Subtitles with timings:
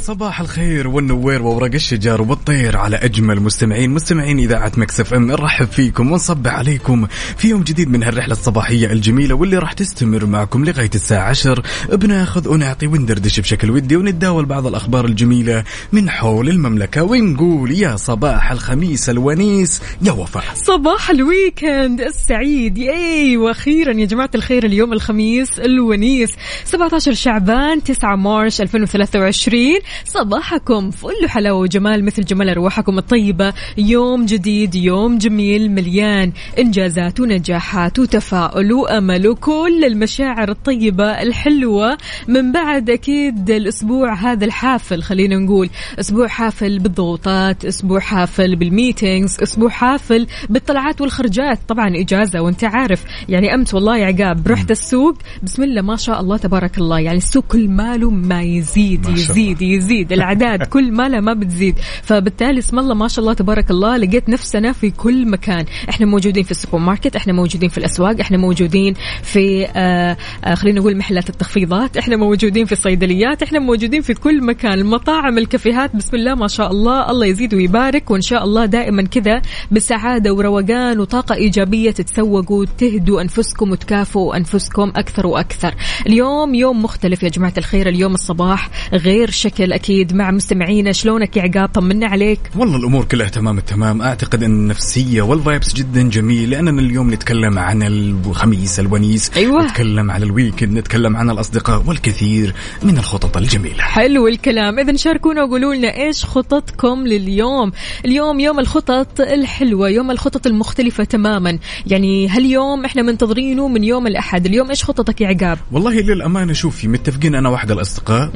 [0.00, 5.26] صباح الخير والنوير وورق الشجر والطير على أجمل مستمعين مستمعين إذاعة Mix FM.
[5.26, 10.64] نرحب فيكم ونصبح عليكم في يوم جديد من هالرحلة الصباحية الجميلة واللي راح تستمر معكم
[10.64, 17.02] لغاية الساعة 10 بناخذ ونعطي وندردش بشكل ودي ونتداول بعض الأخبار الجميلة من حول المملكة
[17.02, 20.44] ونقول يا صباح الخميس الونيس يا وفاء.
[20.54, 26.30] صباح ال weekend السعيد yay وأخيرا يا جماعة الخير اليوم الخميس الونيس
[26.64, 29.60] 17 شعبان 9 March 2023
[30.04, 33.52] صباحكم فل حلاوه وجمال مثل جمال أرواحكم الطيبة.
[33.78, 41.98] يوم جديد يوم جميل مليان إنجازات ونجاحات وتفاؤل وأمل وكل المشاعر الطيبة الحلوة.
[42.28, 45.70] من بعد أكيد الأسبوع هذا الحافل خلينا نقول
[46.00, 51.58] أسبوع حافل بالضغوطات أسبوع حافل بال meetings أسبوع حافل بالطلعات والخرجات.
[51.68, 55.18] طبعا إجازة وأنت عارف يعني أمس والله يا عقاب رحت السوق.
[55.42, 59.62] بسم الله ما شاء الله تبارك الله يعني السوق كل ماله ما يزيد شاء يزيد
[59.80, 61.78] يزيد الأعداد كل مالها ما بتزيد.
[62.02, 65.64] فبالتالي اسم الله ما شاء الله تبارك الله لقيت نفسنا في كل مكان.
[65.88, 70.80] إحنا موجودين في السوبر ماركت إحنا موجودين في الأسواق إحنا موجودين في آه آه خلينا
[70.80, 74.72] نقول محلات التخفيضات إحنا موجودين في الصيدليات إحنا موجودين في كل مكان.
[74.72, 78.10] المطاعم الكافيهات بسم الله ما شاء الله الله يزيد ويبارك.
[78.10, 85.26] وإن شاء الله دائما كذا بسعادة وروقان وطاقة إيجابية تتسوقوا تهدوا أنفسكم وتكافئوا أنفسكم أكثر
[85.26, 85.74] وأكثر.
[86.06, 87.88] اليوم يوم مختلف يا جماعة الخير.
[87.88, 90.92] اليوم الصباح غير شكل أكيد مع مستمعينا.
[90.92, 92.40] شلونك يا عقاب؟ طمنا عليك.
[92.56, 94.02] والله الأمور كلها تمام التمام.
[94.02, 96.50] أعتقد إن النفسية وال vibes جدا جميل.
[96.50, 99.30] لأننا اليوم نتكلم عن الخميس الونيس.
[99.36, 99.64] أيوة.
[99.64, 103.82] نتكلم عن ال weekend نتكلم عن الأصدقاء والكثير من الخطط الجميلة.
[103.82, 104.78] حلو الكلام.
[104.78, 107.72] اذا شاركونا وقولوا لنا إيش خططكم لليوم.
[108.04, 111.58] اليوم يوم الخطط الحلوة يوم الخطط المختلفة تماما.
[111.86, 114.46] يعني هاليوم إحنا منتظرينه من يوم الأحد.
[114.46, 118.30] اليوم إيش خططك يا عقاب؟ والله للأمانة شوفي متفقين أنا وأحد الأصدقاء.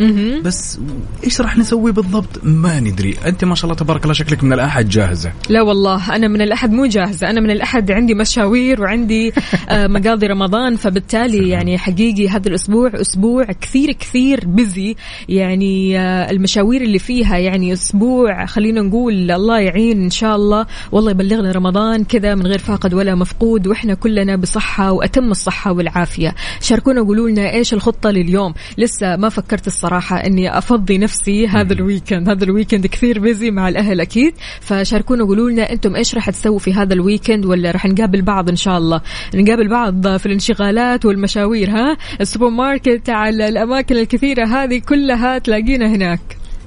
[0.44, 0.78] بس
[1.24, 3.14] إيش راح نسوي بالضبط؟ ما ندري.
[3.26, 5.32] أنت ما شاء الله تبارك الله شكلك من الأحد جاهزة.
[5.48, 7.30] لا والله أنا من الأحد مو جاهزة.
[7.30, 9.32] أنا من الأحد عندي مشاوير وعندي
[9.68, 14.96] آه، مقاضي رمضان فبالتالي يعني حقيقي هذا الأسبوع أسبوع كثير كثير busy
[15.28, 20.66] يعني آه، المشاوير اللي فيها يعني أسبوع خلينا نقول الله يعين إن شاء الله.
[20.92, 26.34] والله يبلغنا رمضان كذا من غير فاقد ولا مفقود وإحنا كلنا بصحة وأتم الصحة والعافية.
[26.60, 28.54] شاركونا قولوا لنا إيش الخطة لليوم.
[28.78, 31.13] لسه ما فكرت الصراحة إني أفضي نفسي
[31.48, 34.34] هذا ال weekend هذا ال weekend كثير busy مع الأهل أكيد.
[34.60, 38.56] فشاركونا قولوا لنا أنتم إيش راح تسووا في هذا الويكند ولا راح نقابل بعض إن
[38.56, 39.00] شاء الله.
[39.34, 46.20] نقابل بعض في الانشغالات والمشاوير ها؟ السوبر ماركت على الأماكن الكثيرة هذه كلها تلاقينا هناك.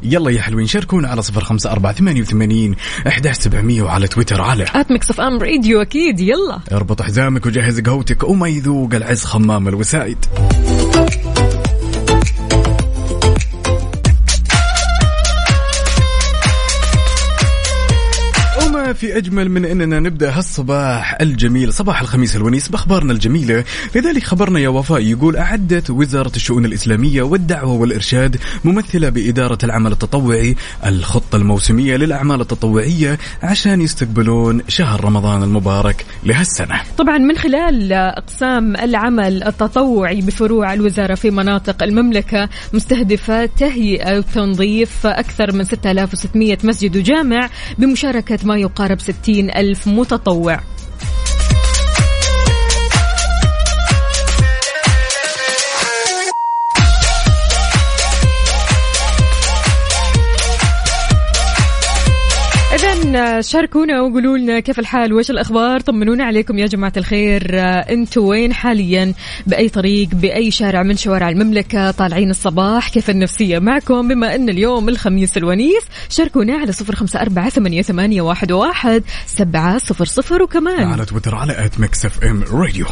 [0.04, 2.76] يلا يا حلوين شاركونا على صفر خمسة أربعة ثمانية وثمانين
[3.08, 6.20] أحداش سبعمية وعلى تويتر على at Mix FM Radio أكيد.
[6.20, 6.60] يلا.
[6.72, 10.18] اربط حزامك وجهز قهوتك وما يذوق العز خمام الوسائد.
[18.88, 23.64] وما في أجمل من أننا نبدأ هالصباح الجميل صباح الخميس الونيس بأخبارنا الجميلة.
[23.96, 30.56] لذلك خبرنا يا وفاء يقول أعدت وزارة الشؤون الإسلامية والدعوة والإرشاد ممثلة بإدارة العمل التطوعي
[30.86, 36.82] الخطة الموسمية للأعمال التطوعية عشان يستقبلون شهر رمضان المبارك لهالسنة.
[36.98, 45.56] طبعا من خلال أقسام العمل التطوعي بفروع الوزارة في مناطق المملكة مستهدفة تهيئة وتنظيف أكثر
[45.56, 50.60] من 6600 مسجد وجامع بمشاركة ما يقارب 60 ألف متطوع.
[63.42, 67.48] شاركونا وقولوا لنا كيف الحال وإيش الأخبار؟ طمنونا عليكم يا جماعة الخير.
[67.90, 69.14] أنتوا وين حاليا؟
[69.48, 74.90] بأي طريق بأي شارع من شوارع المملكة؟ طالعين الصباح كيف النفسية معكم؟ بما أن اليوم
[74.90, 80.44] الخميس الونيس شاركونا على صفر خمسة أربعة ثمانية, ثمانية واحد, واحد سبعة صفر صفر.
[80.44, 82.86] وكمان على تويتر على at Mix FM Radio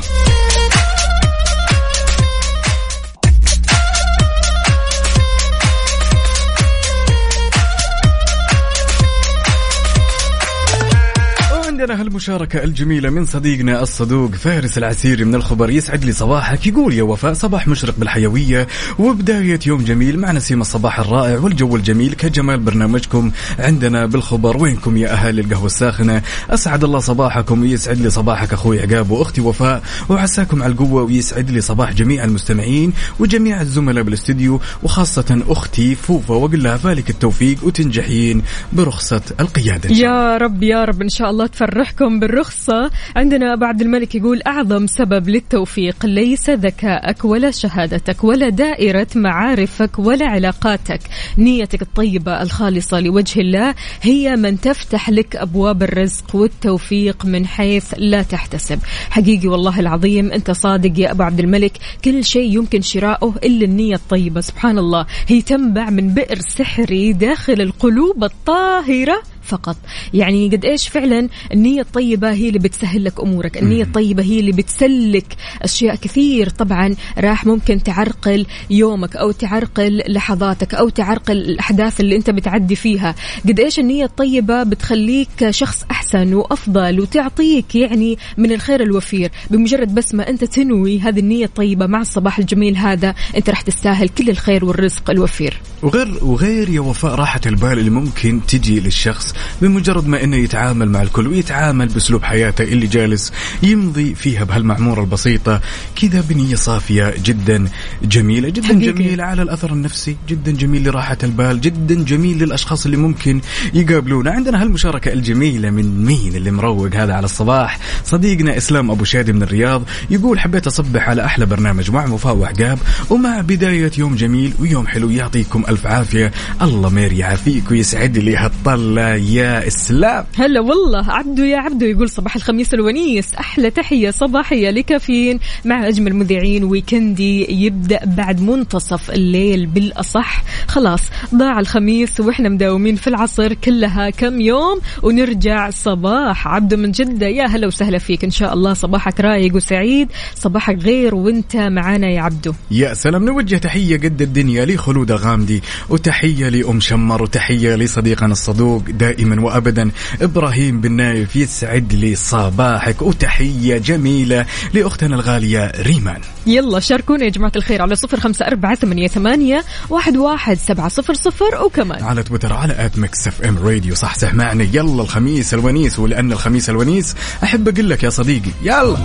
[11.86, 16.68] عندنا هالمشاركة الجميلة من صديقنا الصدوق فارس العسيري من الخبر يسعد لي صباحك.
[16.68, 18.68] يقول يا وفاء صباح مشرق بالحيوية
[19.00, 24.58] وبداية يوم جميل مع نسيم الصباح الرائع والجو الجميل كجمال برنامجكم عندنا بالخبر.
[24.64, 29.84] وينكم يا أهالي القهوة الساخنة؟ أسعد الله صباحكم ويسعد لي صباحك أخوي عقاب وأختي وفاء
[30.10, 36.34] وعساكم على القوة ويسعد لي صباح جميع المستمعين وجميع الزملاء بالاستديو وخاصة أختي فوفا.
[36.34, 38.42] وأقول لها فالك التوفيق وتنجحين
[38.74, 39.90] برخصة القيادة.
[39.90, 39.96] إن.
[39.96, 41.02] يا رب يا رب.
[41.02, 42.92] إن شاء الله تفرحكم بالرخصة.
[43.16, 50.00] عندنا أبو عبد الملك يقول أعظم سبب للتوفيق ليس ذكائك ولا شهادتك ولا دائرة معارفك
[50.00, 51.00] ولا علاقاتك.
[51.38, 58.22] نيتك الطيبة الخالصة لوجه الله هي من تفتح لك أبواب الرزق والتوفيق من حيث لا
[58.22, 58.80] تحتسب.
[59.10, 61.77] حقيقي والله العظيم أنت صادق يا أبو عبد الملك.
[62.06, 64.42] كل شيء يمكن شراؤه إلا النية الطيبة.
[64.42, 65.06] سبحان الله.
[65.27, 69.78] هي تنبع من بئر سحري داخل القلوب الطاهرة فقط.
[70.14, 73.58] يعني قد إيش فعلا النية الطيبة هي اللي بتسهل لك أمورك.
[73.58, 76.50] النية الطيبة هي اللي بتسلك أشياء كثير.
[76.50, 83.16] طبعا راح ممكن تعرقل يومك أو تعرقل لحظاتك أو تعرقل الأحداث اللي أنت بتعدي فيها.
[83.48, 89.32] قد إيش النية الطيبة بتخليك شخص أحسن وأفضل وتعطيك يعني من الخير الوفير.
[89.52, 94.10] بمجرد بس ما أنت تنوي هذه النية الطيبة مع الصباح الجميل هذا أنت راح تستاهل
[94.10, 95.62] كل الخير والرزق الوفير.
[95.84, 101.02] وغير وغير يا وفاء راحة البال اللي ممكن تجي للشخص بمجرد ما إنه يتعامل مع
[101.02, 103.32] الكل ويتعامل بأسلوب حياته اللي جالس
[103.64, 105.62] يمضي فيها بهالمعمورة البسيطة.
[105.96, 107.68] كذا بنية صافية جدا
[108.04, 108.92] جميلة جدا حقيقي.
[108.92, 113.42] جميلة على الأثر النفسي جدا جميل لراحة البال جدا جميل للأشخاص اللي ممكن
[113.74, 114.32] يقابلونا.
[114.32, 119.44] عندنا هالمشاركة الجميلة من مين اللي مروق هذا على الصباح؟ صديقنا إسلام أبو شادي من
[119.44, 122.80] الرياض يقول حبيت أصبح على أحلى برنامج مع وفاء وعقاب
[123.10, 125.10] ومع بداية يوم جميل ويوم حلو.
[125.10, 126.32] يعطيكم ألف عافية.
[126.62, 129.16] الله مير يعافيك ويسعد لي هالطلة.
[129.25, 130.25] يا إسلام.
[130.38, 133.33] هلا والله عبدو يا عبدو يقول صباح الخميس الونيس.
[133.33, 140.44] أحلى تحية صباحية لكافيين مع أجمل مذيعين ويكندي يبدأ بعد منتصف الليل بالأصح.
[140.68, 141.01] خلاص
[141.36, 146.48] ضاع الخميس وإحنا مداومين في العصر كلها كم يوم ونرجع صباح.
[146.48, 148.24] عبدو من جدة يا هلا وسهلا فيك.
[148.24, 150.12] إن شاء الله صباحك رايق وسعيد.
[150.36, 152.54] صباحك غير وإنت معانا يا عبدو.
[152.72, 158.83] يا سلام نوجه تحية قد الدنيا لخلود غامدي وتحية لأم شمر وتحية لصديقنا الصدوق.
[158.89, 159.92] دائما وأبدا.
[160.22, 163.02] إبراهيم بن نايف يسعد لي صباحك.
[163.02, 166.22] وتحية جميلة لأختنا الغالية ريمان.
[166.48, 171.14] يلا شاركونا يا جماعة الخير على صفر خمسة أربعة ثمانية ثمانية واحد واحد سبعة صفر
[171.14, 171.64] صفر.
[171.66, 173.96] وكمان على تويتر على at Mix FM Radio.
[173.96, 174.64] صحصح معنا.
[174.64, 178.98] يلا الخميس الونيس ولأن الخميس الونيس أحب أقول لك يا صديقي يلا.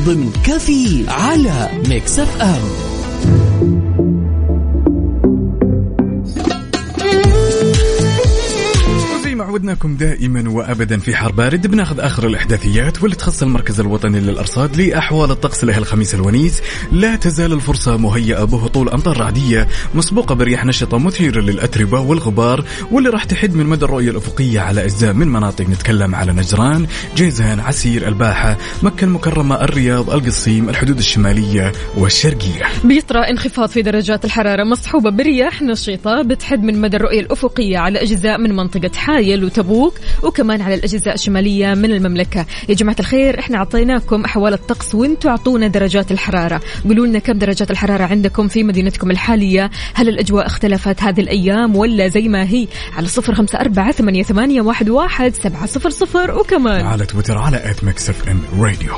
[0.00, 3.81] ضمن كفي على Mix FM.
[9.52, 11.66] عودناكم دائما وابدا في حار بارد.
[11.66, 16.62] بناخذ آخر الإحداثيات واللي تخص المركز الوطني للأرصاد لأحوال الطقس له الخميس الونيس.
[16.92, 23.24] لا تزال الفرصة مهيئة بهطول أمطار رعدية مسبوقة برياح نشطة مثيرة للأتربة والغبار واللي راح
[23.24, 28.56] تحد من مدى الرؤية الأفقية على أجزاء من مناطق نتكلم على نجران جيزان عسير الباحة
[28.82, 32.62] مكة المكرمة الرياض القصيم الحدود الشمالية والشرقية.
[32.84, 38.38] بيطرأ انخفاض في درجات الحرارة مصحوبة برياح نشطة بتحد من مدى الرؤية الأفقية على أجزاء
[38.38, 42.46] من منطقة حايل وتبوك وكمان على الأجزاء الشمالية من المملكة.
[42.68, 46.60] يا جماعة الخير إحنا أعطيناكم أحوال الطقس وأنتوا أعطونا درجات الحرارة.
[46.84, 52.08] قولوا لنا كم درجات الحرارة عندكم في مدينتكم الحالية؟ هل الأجواء اختلفت هذه الأيام ولا
[52.08, 52.66] زي ما هي؟
[52.96, 56.86] على صفر خمسة أربعة ثمانية, ثمانية واحد, واحد سبعة صفر صفر وكمان.
[56.86, 58.92] على تويتر على at Mix FM Radio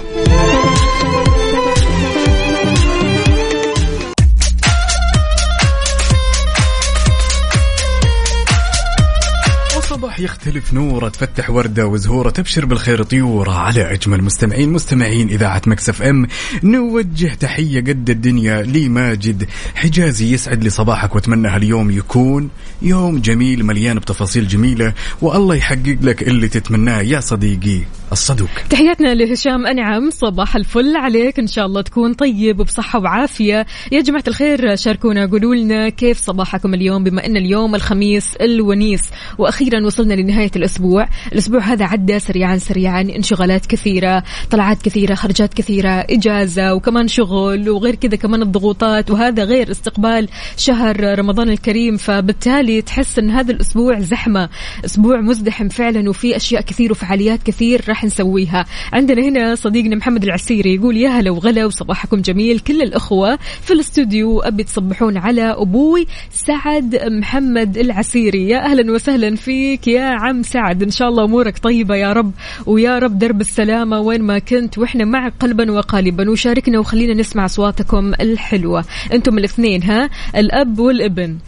[10.14, 16.02] وصباح يختلف نورة تفتح وردة وزهورة تبشر بالخير طيورة على اجمل مستمعين مستمعين إذاعة Mix
[16.02, 16.26] FM
[16.62, 22.50] نوجه تحية قد الدنيا لماجد حجازي يسعد لي صباحك وأتمنى هاليوم يكون
[22.82, 24.92] يوم جميل مليان بتفاصيل جميلة
[25.22, 27.00] والله يحقق لك اللي تتمناه.
[27.00, 27.80] يا صديقي
[28.14, 28.48] الصدوق.
[28.70, 31.38] تحياتنا لهشام أنعم صباح الفل عليك.
[31.38, 33.66] إن شاء الله تكون طيب وبصحة وعافية.
[33.92, 39.02] يا جماعة الخير شاركونا قولوا لنا كيف صباحكم اليوم بما أن اليوم الخميس الونيس.
[39.38, 41.08] وأخيرا وصلنا لنهاية الأسبوع.
[41.32, 47.94] الأسبوع هذا عدى سريعا سريعا انشغالات كثيرة طلعات كثيرة خرجات كثيرة إجازة وكمان شغل وغير
[47.94, 51.96] كذا كمان الضغوطات وهذا غير استقبال شهر رمضان الكريم.
[51.96, 54.48] فبالتالي تحس أن هذا الأسبوع زحمة
[54.84, 60.24] أسبوع مزدحم فعلا وفي أشياء كثير وفعاليات كثير راح راح نسويها عندنا هنا صديقنا محمد
[60.24, 62.60] العسيري يقول يا هلا وغلا وصباحكم جميل.
[62.60, 68.48] كل الأخوة في الاستوديو أبي تصبحون على أبوي سعد محمد العسيري.
[68.48, 70.82] يا أهلا وسهلا فيك يا عم سعد.
[70.82, 72.32] إن شاء الله أمورك طيبة يا رب
[72.66, 74.78] ويا رب درب السلامة وين ما كنت.
[74.78, 78.84] وإحنا معك قلبا وقالبا وشاركنا وخلينا نسمع أصواتكم الحلوة.
[79.12, 81.38] أنتم الاثنين ها؟ الأب والابن.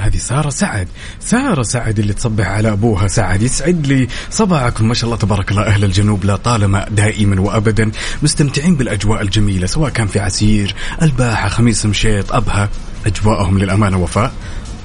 [0.00, 0.88] هذه سارة سعد.
[1.20, 3.42] سارة سعد اللي تصبح على أبوها سعد.
[3.42, 5.62] يسعد لي صباحكم ما شاء الله تبارك الله.
[5.62, 7.90] أهل الجنوب لا طالما دائما وأبدا
[8.22, 12.68] مستمتعين بالأجواء الجميلة سواء كان في عسير الباحة خميس مشيط أبها.
[13.06, 14.32] أجواءهم للأمانة وفاء.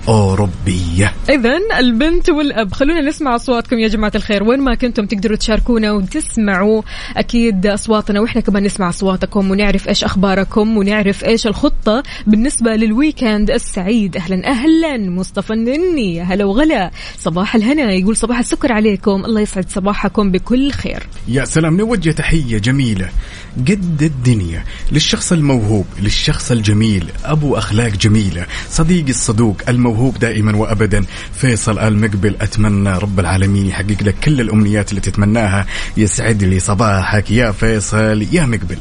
[0.07, 4.43] أوروبية إذا البنت والأب خلونا نسمع أصواتكم يا جماعة الخير.
[4.43, 6.81] وين ما كنتم تقدروا تشاركونا وتسمعوا
[7.17, 12.03] أكيد أصواتنا وإحنا كمان نسمع أصواتكم ونعرف إيش أخباركم ونعرف إيش الخطة.
[12.27, 14.97] بالنسبة للويكند السعيد أهلا أهلا.
[14.97, 16.91] مصطفى النني هلا وغلا.
[17.17, 19.25] صباح الهنا يقول صباح السكر عليكم.
[19.25, 21.03] الله يسعد صباحكم بكل خير.
[21.27, 23.09] يا سلام نوجه تحية جميلة
[23.57, 28.45] قد الدنيا للشخص الموهوب للشخص الجميل أبو أخلاق جميلة.
[28.69, 34.89] صديقي الصدوق الموهوب دائما وأبدا فيصل آل مقبل أتمنى رب العالمين يحقق لك كل الأمنيات
[34.89, 35.65] اللي تتمناها.
[35.97, 38.77] يسعد لي صباحك يا فيصل يا مقبل.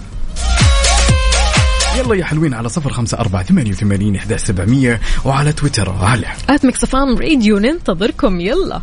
[1.98, 6.66] يلا يا حلوين على صفر خمسة أربعة ثمانية وثمانين إحدى سبعمية وعلى تويتر على آت
[6.66, 8.82] مكسفام راديو ننتظركم يلا.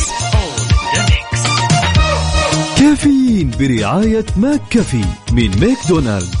[2.81, 6.40] كافيين برعاية McCafé من ماكدونالدز.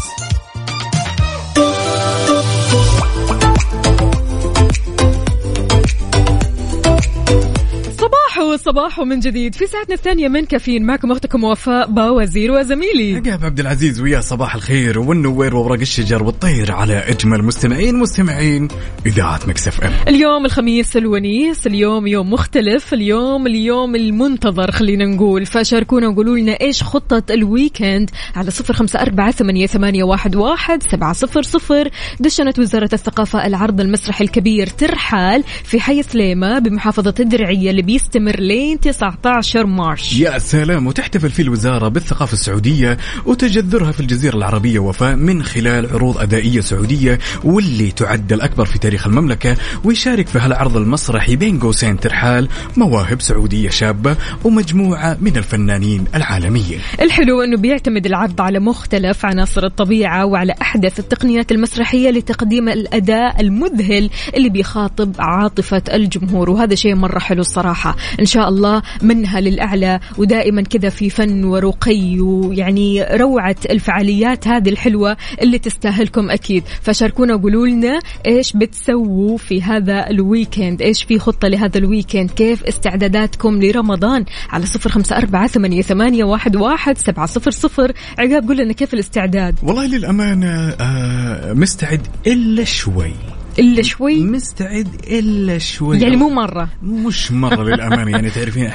[8.41, 9.55] صباح صباح من جديد.
[9.55, 13.15] في ساعتنا الثانية من كافيين معكم أختكم وفاء باوزير وزميلي.
[13.15, 18.67] عقاب عبد العزيز ويا صباح الخير والنوير وورق الشجر والطير على أجمل مستمعين مستمعين
[19.05, 19.91] إذاعة Mix FM.
[20.07, 25.45] اليوم الخميس الونيس اليوم يوم مختلف اليوم اليوم المنتظر خلينا نقول.
[25.45, 30.83] فشاركونا وقولوا لنا إيش خطة ال weekend على صفر خمسة أربعة ثمانية, ثمانية واحد, واحد
[30.83, 31.89] سبعة صفر صفر.
[32.19, 38.79] دشنت وزارة الثقافة العرض المسرحي الكبير ترحال في حي سليمة بمحافظة الدرعية اللي بيستمر لين
[38.79, 40.19] 19 مارش.
[40.19, 46.17] يا سلام وتحتفل فيه الوزارة بالثقافة السعودية وتجذرها في الجزيرة العربية وفاء من خلال عروض
[46.17, 52.47] أدائية سعودية واللي تعد الأكبر في تاريخ المملكة ويشارك في هالعرض المسرحي بين قوسين ترحال
[52.77, 56.79] مواهب سعودية شابة ومجموعة من الفنانين العالميين.
[57.01, 64.09] الحلو أنه بيعتمد العرض على مختلف عناصر الطبيعة وعلى أحدث التقنيات المسرحية لتقديم الأداء المذهل
[64.35, 67.95] اللي بيخاطب عاطفة الجمهور وهذا شيء مرة حلو الصراحة.
[68.21, 75.17] إن شاء الله منها للأعلى ودائما كذا في فن ورقي ويعني روعة الفعاليات هذه الحلوة
[75.41, 76.63] اللي تستاهلكم أكيد.
[76.81, 82.31] فشاركونا وقولوا لنا إيش بتسووا في هذا ال weekend إيش في خطة لهذا ال weekend
[82.31, 87.91] كيف استعداداتكم لرمضان؟ على صفر خمسة أربعة ثمانية, ثمانية واحد, واحد سبعة صفر صفر.
[88.19, 93.13] عقاب قول لنا كيف الاستعداد؟ والله للأمانة آه مستعد إلا شوي.
[93.61, 94.23] إلا شوي.
[94.23, 95.99] مستعد إلا شوي.
[96.01, 96.69] يعني مو مرة.
[96.83, 98.11] مش مرة للأمانة.
[98.11, 98.65] يعني تعرفين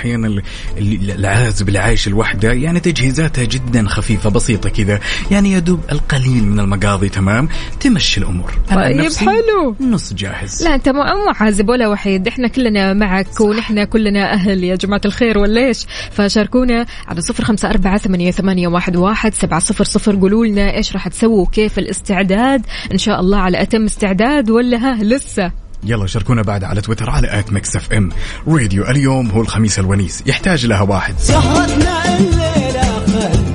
[0.78, 5.00] ال- العازب اللي عايش لوحده يعني تجهيزاتها جدا خفيفة بسيطة كذا.
[5.30, 7.48] يعني يدوب القليل من المقاضي تمام؟
[7.80, 8.42] تمشي عن
[8.76, 9.76] طيب حلو.
[9.80, 10.64] نص جاهز.
[10.64, 12.28] لا أنت مو مو عازب ولا وحيد.
[12.28, 17.70] إحنا كلنا معك ونحن كلنا أهل يا جماعة الخير ولا إيش؟ فشاركونا على صفر خمسة
[17.70, 20.16] أربعة ثمانية, ثمانية واحد, واحد سبعة صفر صفر.
[20.16, 22.66] قولوا لنا إيش راح تسووا كيف الاستعداد.
[22.92, 25.52] إن شاء الله على أتم استعداد ولا ها لسه.
[25.84, 28.10] يلا شاركونا بعد على تويتر على at Mix FM.
[28.48, 30.22] Radio اليوم هو الخميس الونيس.
[30.26, 31.18] يحتاج لها واحد.
[31.18, 33.45] سهرتنا الليلة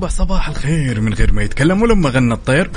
[0.00, 2.70] وصبح صباح الخير من غير ما يتكلم ولما غنى الطير.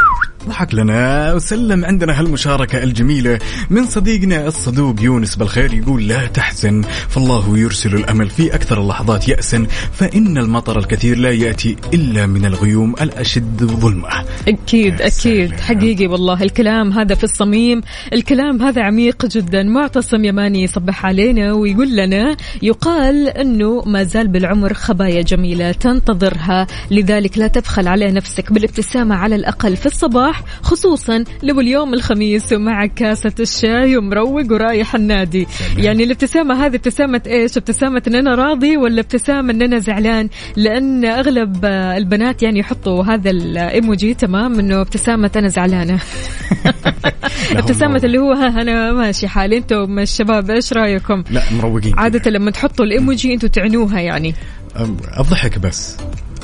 [0.47, 3.39] ضحك لنا وسلم عندنا هالمشاركة الجميلة
[3.69, 9.67] من صديقنا الصدوق يونس بالخير يقول لا تحزن فالله يرسل الأمل في أكثر اللحظات يأسا
[9.91, 14.09] فإن المطر الكثير لا يأتي إلا من الغيوم الأشد ظلمة.
[14.47, 15.59] أكيد أكيد.
[15.59, 16.43] حقيقي والله.
[16.43, 17.81] الكلام هذا في الصميم
[18.13, 19.63] الكلام هذا عميق جدا.
[19.63, 26.67] معتصم يماني يصبح علينا ويقول لنا يقال أنه ما زال بالعمر خبايا جميلة تنتظرها
[27.13, 32.93] لذلك لا تبخل على نفسك بالابتسامة على الأقل في الصباح خصوصا لو اليوم الخميس ومعك
[32.93, 35.47] كاسة الشاي ومروق ورايح النادي.
[35.77, 41.05] يعني الابتسامة هذه ابتسامة إيش؟ ابتسامة أن أنا راضي ولا ابتسامة أن أنا زعلان؟ لأن
[41.05, 45.99] أغلب البنات يعني يحطوا هذا الإيموجي تمام؟ إنه ابتسامة أنا زعلانة.
[47.59, 52.51] ابتسامة اللي هو ها أنا ماشي حالي أنتم الشباب إيش رأيكم؟ لا مروقين عادة لما
[52.51, 54.35] تحطوا الإيموجي أنتم تعنوها يعني.
[54.75, 55.19] أم-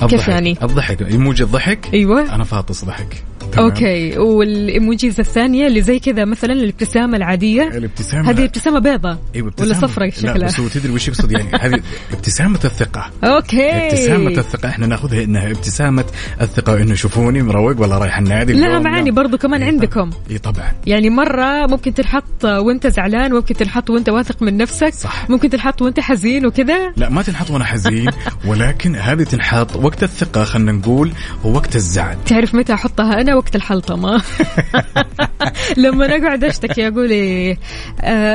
[0.01, 0.27] الضحك كيف.
[0.27, 4.17] يعني؟ الضحك ايموجي الضحك أيوه أنا فاطس ضحك تمام؟ okay.
[4.17, 7.67] وال emojis الثانية اللي زي كذا مثلا الابتسامة العادية.
[7.67, 9.17] الابتسامة هذه ابتسامة بيضة.
[9.35, 10.47] أيوه ولا ابتسامة- صفرة لا شكلها.
[10.47, 11.79] بس هو تدري وش يقصد يعني؟ هذه
[12.13, 13.09] ابتسامة الثقة.
[13.23, 13.71] okay.
[13.71, 14.69] ابتسامة الثقة.
[14.69, 16.05] إحنا نأخذها إنها ابتسامة
[16.41, 18.53] الثقة انه شوفوني مروق ولا رايح النادي.
[18.53, 19.11] لا معاني.
[19.11, 20.09] برضو كمان إيه عندكم.
[20.31, 20.71] اي طبعا.
[20.87, 24.93] يعني مرة ممكن تنحط وأنت زعلان ممكن تنحط وأنت واثق من نفسك.
[24.93, 25.29] صح.
[25.29, 26.93] ممكن تنحط وأنت حزين وكذا.
[26.97, 28.09] لا ما تنحط وأنا حزين
[28.47, 31.11] ولكن هذه تنحط وقت الثقة خلينا نقول
[31.43, 32.17] ووقت الزعل.
[32.25, 34.21] تعرف متى أحطها أنا وقت الحلطمه
[35.77, 37.57] لما اقعد أشتكي أقول إيه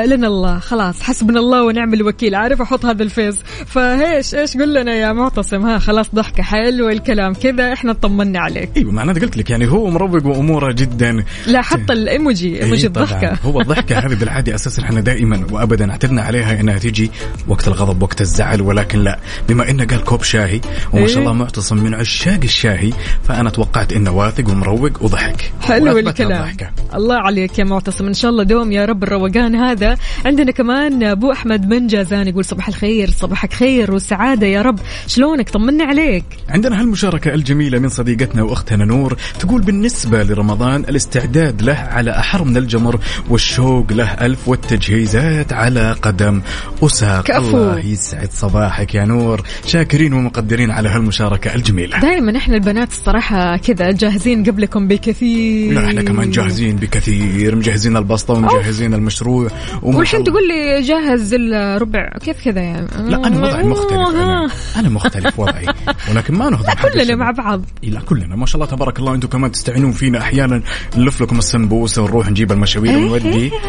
[0.06, 2.34] لنا الله خلاص حسبنا الله ونعم الوكيل.
[2.34, 6.88] عارف أحط هذا ال face؟ فهيش إيش قل لنا يا معتصم؟ ها خلاص ضحكة حلو
[6.88, 8.70] الكلام كذا إحنا طمنا عليك.
[8.76, 11.24] أيوه معناته قلت لك يعني هو مروق وأموره جدا.
[11.46, 12.86] لا حط ال emoji emoji إيه.
[12.86, 13.38] الضحكة.
[13.48, 17.10] هو الضحكة هذه بالعادة أساسا إحنا دائما وأبدا اعتدنا عليها إنها تيجي
[17.48, 19.18] وقت الغضب وقت الزعل ولكن لا.
[19.48, 20.60] بما إنه قال كوب شاهي
[20.92, 21.22] وما شاء إيه.
[21.22, 22.92] الله معتصم من عشاق الشاهي
[23.28, 25.52] فأنا توقعت إنه واثق ومروق وضحك.
[25.62, 26.32] حلو الكلام.
[26.32, 26.70] الضحكة.
[26.94, 28.06] الله عليك يا معتصم.
[28.06, 29.96] إن شاء الله دوم يا رب الروقان هذا.
[30.24, 34.78] عندنا كمان أبو أحمد بن جازان يقول صباح الخير صباحك خير والسعاده يا رب.
[35.06, 36.24] شلونك؟ طمنا عليك.
[36.48, 42.56] عندنا هالمشاركة الجميلة من صديقتنا وأختنا نور تقول بالنسبة لرمضان الاستعداد له على أحر من
[42.56, 46.42] الجمر والشوق له ألف والتجهيزات على قدم.
[46.80, 47.56] وساق كفو.
[47.56, 49.42] الله يسعد صباحك يا نور.
[49.66, 52.00] شاكرين ومقدرين على هالمشاركة الجميلة.
[52.00, 54.42] دائما إحنا البنات الصراحة كذا جاهزين
[54.74, 55.72] قبلكم بكثير.
[55.72, 57.56] لا إحنا كمان جاهزين بكثير.
[57.56, 59.50] مجهزين البسطة ومجهزين المشروع.
[59.82, 62.08] والحين تقول لي جهز الربع.
[62.08, 65.66] كيف كذا يعني؟ لا أنا وضعي مختلف أنا, أنا مختلف وضعي.
[66.10, 67.16] ولكن ما نهضم كلنا.
[67.16, 67.64] مع بعض.
[67.82, 68.36] لا كلنا.
[68.36, 70.18] ما شاء الله تبارك الله أنتم كمان تستعينون فينا.
[70.18, 70.62] أحيانا
[70.96, 73.50] نلف لكم السمبوسه ونروح نجيب المشاوير ونودي.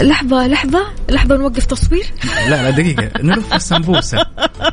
[0.00, 0.86] لحظة لحظة.
[1.10, 2.06] لحظة نوقف تصوير.
[2.48, 3.10] لا لا دقيقة.
[3.22, 4.26] نلف السمبوسه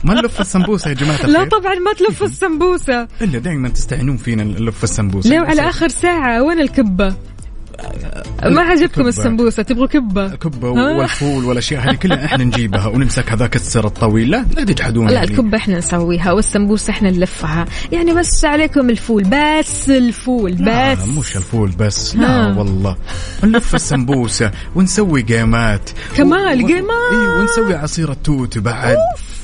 [0.03, 4.38] ما نلف السمبوسه يا جماعة لا طبعا ما تلف السمبوسه إلا دائما تستعينون فينا.
[4.43, 5.29] نلف السمبوسة.
[5.29, 7.13] ليه على آخر ساعة وين الكبة؟
[8.45, 9.07] ما عجبكم.
[9.07, 14.29] السمبوسة؟ تبغوا كبة؟ كبة؟ والفول والأشياء هذه كلها إحنا نجيبها ونمسك هذاك السر الطويل.
[14.31, 15.27] لا لا تجحدون لا يعني.
[15.31, 17.65] الكبة إحنا نسويها والسمبوسة إحنا نلفها.
[17.91, 20.99] يعني بس عليكم الفول بس الفول لا بس.
[21.07, 22.15] مش الفول بس.
[22.15, 22.95] لا والله.
[23.43, 25.89] نلف السمبوسة ونسوي لقيمات.
[26.17, 27.11] كمان و- لقيمات.
[27.11, 28.97] اي ونسوي عصير التوت بعد.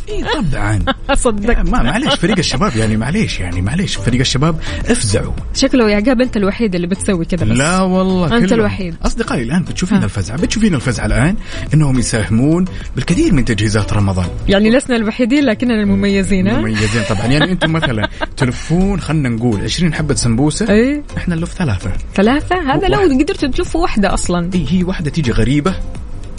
[0.10, 0.84] اي طبعا.
[1.10, 5.34] اصدق ما معليش فريق الشباب يعني معليش يعني معليش فريق الشباب افزعوا.
[5.54, 7.58] شكله يا عقاب أنت الوحيد اللي بتسوي كذا بس.
[7.58, 8.54] لا والله كلهم.
[8.54, 8.96] الوحيد.
[9.06, 10.04] أصدقائي الآن بتشوفين ها.
[10.06, 11.36] الفزعه بتشوفين الفزعه الآن
[11.74, 12.65] إنهم يساهمون
[12.96, 14.28] بالكثير من تجهيزات رمضان.
[14.48, 17.26] يعني لسنا الوحيدين لكننا المميزين ها؟ مميزين طبعا.
[17.26, 20.70] يعني أنتم مثلا تلفون خلينا نقول 20 حبة سمبوسة.
[20.70, 21.04] إي.
[21.18, 21.91] إحنا نلف ثلاثة.
[22.15, 23.22] ثلاثة؟ هذا لو واحد.
[23.24, 24.50] قدرت تلفوا واحدة أصلا.
[24.56, 25.76] إي هي واحدة تيجي غريبة.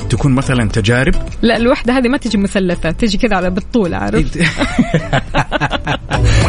[0.06, 4.38] تكون مثلا تجارب؟ لا الوحدة هذه ما تجي مثلثة تجي كذا على بالطول عارف؟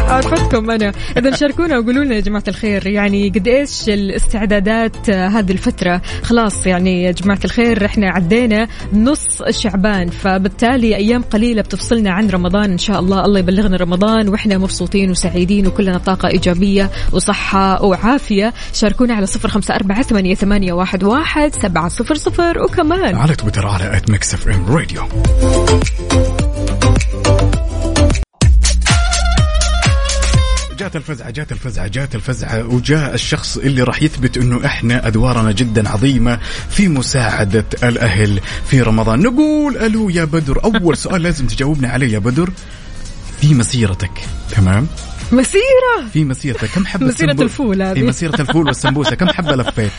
[0.08, 0.92] عرفتكم أنا.
[1.16, 7.02] إذا شاركونا وقولوا لنا يا جماعة الخير يعني قد إيش الاستعدادات هذه الفترة؟ خلاص يعني
[7.02, 13.00] يا جماعة الخير إحنا عدينا نص شعبان فبالتالي أيام قليلة بتفصلنا عن رمضان إن شاء
[13.00, 13.24] الله.
[13.24, 18.54] الله يبلغنا رمضان وإحنا مبسوطين وسعيدين وكلنا طاقة إيجابية وصحة وعافية.
[18.72, 23.16] شاركونا على صفر خمسة أربعة ثمانية, ثمانية واحد, واحد سبعة صفر صفر وكمان.
[23.16, 25.02] على تويتر على at Mix FM Radio
[30.78, 35.88] جات الفزعة جات الفزعة جات الفزعة وجاء الشخص اللي راح يثبت إنه إحنا أدوارنا جدا
[35.88, 36.38] عظيمة
[36.70, 39.22] في مساعدة الأهل في رمضان.
[39.22, 42.50] نقول ألو يا بدر أول سؤال لازم تجاوبنا عليه يا بدر.
[43.40, 44.10] في مسيرتك.
[44.50, 44.86] تمام.
[45.32, 46.68] مسيرة؟ في مسيرتك.
[46.74, 47.94] كم حبة مسيرة الفول هذه.
[47.94, 49.14] في مسيرة الفول والسمبوسة.
[49.14, 49.92] كم حبة لفيت؟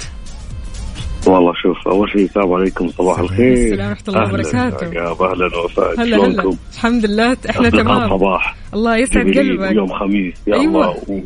[1.30, 3.54] والله شوف أول شيء السلام عليكم صباح الخير.
[3.54, 4.88] السلام ورحمة الله وبركاته.
[4.88, 8.10] أهلا عقاب، أهلا وفاء هلا شلونكم؟ هلا الحمد لله إحنا تمام.
[8.10, 8.56] صباح.
[8.74, 9.72] الله يسعد قلبك.
[9.72, 10.66] يوم خميس يا أيوة.
[10.66, 10.90] الله.
[11.08, 11.22] و...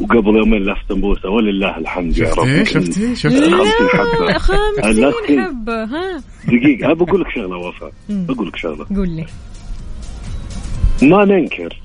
[0.00, 2.64] وقبل يومين لف سمبوسه ولله الحمد يا رب.
[2.64, 3.40] شفتي شفتي شفتي.
[3.40, 5.40] لا خمسين الأخي.
[5.40, 5.84] حبة.
[5.84, 6.22] ها.
[6.48, 7.92] دقيقة أبى أقول لك شغلة وفاء.
[8.08, 8.86] بقول لك شغلة.
[8.96, 9.26] قول لي.
[11.02, 11.80] ما ننكر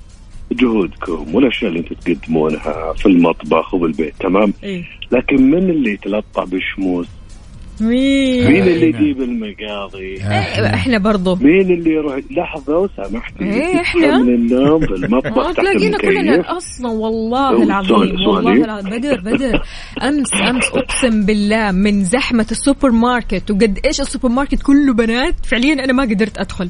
[0.51, 4.83] جهودكم والأشياء اللي أنتم تقدمونها في المطبخ وبالبيت تمام؟ إيه.
[5.11, 7.07] لكن من اللي يتلطع بالشموس
[7.81, 8.99] مين؟ مين اللي إحنا.
[9.01, 11.35] يجيب المقاضي؟ إيه، إحنا برضو.
[11.35, 14.17] مين اللي يروح؟ لحظة لو سمحتي إيه، إحنا.
[14.17, 16.57] من النوم في ما المطبخ تحت تلاقينا كلنا.
[16.57, 18.53] أصلا والله العظيم والله.
[18.53, 18.89] العظيم.
[18.89, 19.61] بدر بدر.
[20.03, 23.51] أمس أمس أقسم بالله من زحمة السوبر ماركت.
[23.51, 26.69] وقد إيش السوبر ماركت كله بنات؟ فعليا أنا ما قدرت أدخل.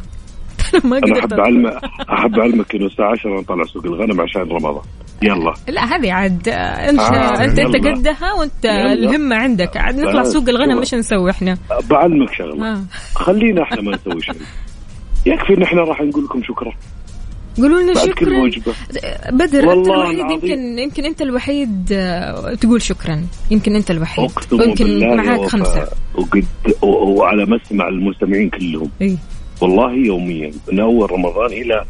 [0.74, 1.40] أنا ما قدرت أحب.
[1.40, 1.68] اعلم
[2.10, 4.82] أحب اعلمك إنه الساعة 10 نطلع سوق الغنم عشان رمضان
[5.24, 6.54] يلا لا هذه عاد آه،
[6.90, 7.76] انت آه، انت أنت.
[7.88, 8.94] قدها وأنت يلا.
[8.94, 10.80] الهمة عندك عاد نطلع بس سوق الغنم.
[10.80, 11.58] إيش نسوي إحنا؟
[11.90, 12.82] بعلمك شغلة آه.
[13.16, 14.36] خلينا إحنا ما نسوي شيء
[15.26, 16.72] يكفي إن إحنا راح نقول لكم شكرا
[17.58, 18.50] قولوا لنا شكرا
[19.32, 20.20] بدر أنت الوحيد.
[20.32, 24.30] يمكن يمكن أنت الوحيد آه، تقول شكرا يمكن أنت الوحيد
[24.82, 26.46] يا معاك خمسة وقد
[26.84, 29.18] وعلى مسمع المستمعين كلهم إي
[29.62, 30.52] والله يوميا.
[30.72, 31.86] من أول رمضان إلى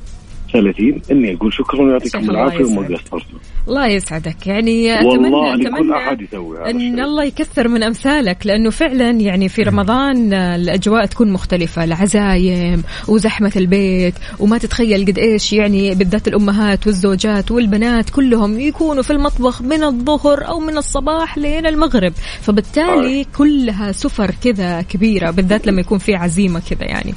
[0.53, 2.81] 30 إني أقول شكرا ويعطيكم العافية وما.
[2.87, 4.47] قصرتوا الله يسعدك.
[4.47, 7.03] يعني والله اتمنى أتمنى أحد يسوي أن الشيء.
[7.03, 13.51] الله يكثر من أمثالك لأنه فعلا يعني في رمضان آه، الأجواء تكون مختلفة العزايم وزحمة
[13.55, 19.83] البيت وما تتخيل قد إيش يعني بالذات الأمهات والزوجات والبنات كلهم يكونوا في المطبخ من
[19.83, 22.13] الظهر أو من الصباح لين المغرب.
[22.41, 27.13] فبالتالي كلها سفر كذا كبيرة بالذات لما يكون في عزيمة كذا يعني.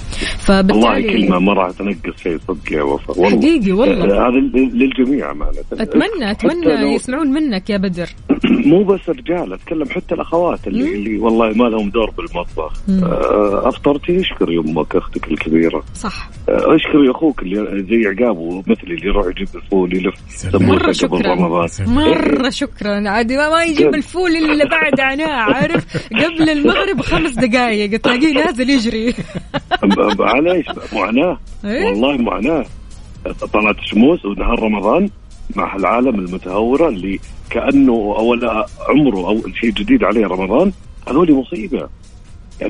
[0.48, 3.21] والله فبالتالي كلمة ما راح تنقص شيء صدق يا وفاء.
[3.22, 3.38] والله.
[3.40, 4.04] حقيقي والله.
[4.04, 5.52] آه، هذا لل- للجميع أمانة.
[5.72, 8.06] اتمنى أتمنى لو- يسمعون منك يا بدر.
[8.66, 10.94] مو بس رجال أتكلم حتى الأخوات اللي, مم.
[10.94, 12.72] اللي والله ما لهم دور بالمطبخ.
[13.04, 15.82] آه، أفطرتي اشكري أمك أختك الكبيرة.
[15.94, 16.30] صح.
[16.48, 20.14] آه، اشكري أخوك اللي زي عقاب ومثلي اللي يروح يجيب الفول يلف.
[20.54, 21.35] قبل شكراً.
[21.87, 23.08] مرة شكرا.
[23.08, 28.70] عادي ما, ما يجيب الفول إلا بعد عناء عارف قبل المغرب خمس دقائق تلاقيه نازل
[28.70, 29.14] يجري.
[30.18, 32.64] معليش معاناه إيه؟ والله معاناه
[33.52, 35.11] طلعت شموس ونهار رمضان
[35.56, 40.72] مع العالم المتهورة اللي كأنه اول عمره أو شيء جديد عليه رمضان
[41.08, 41.88] هذول مصيبة.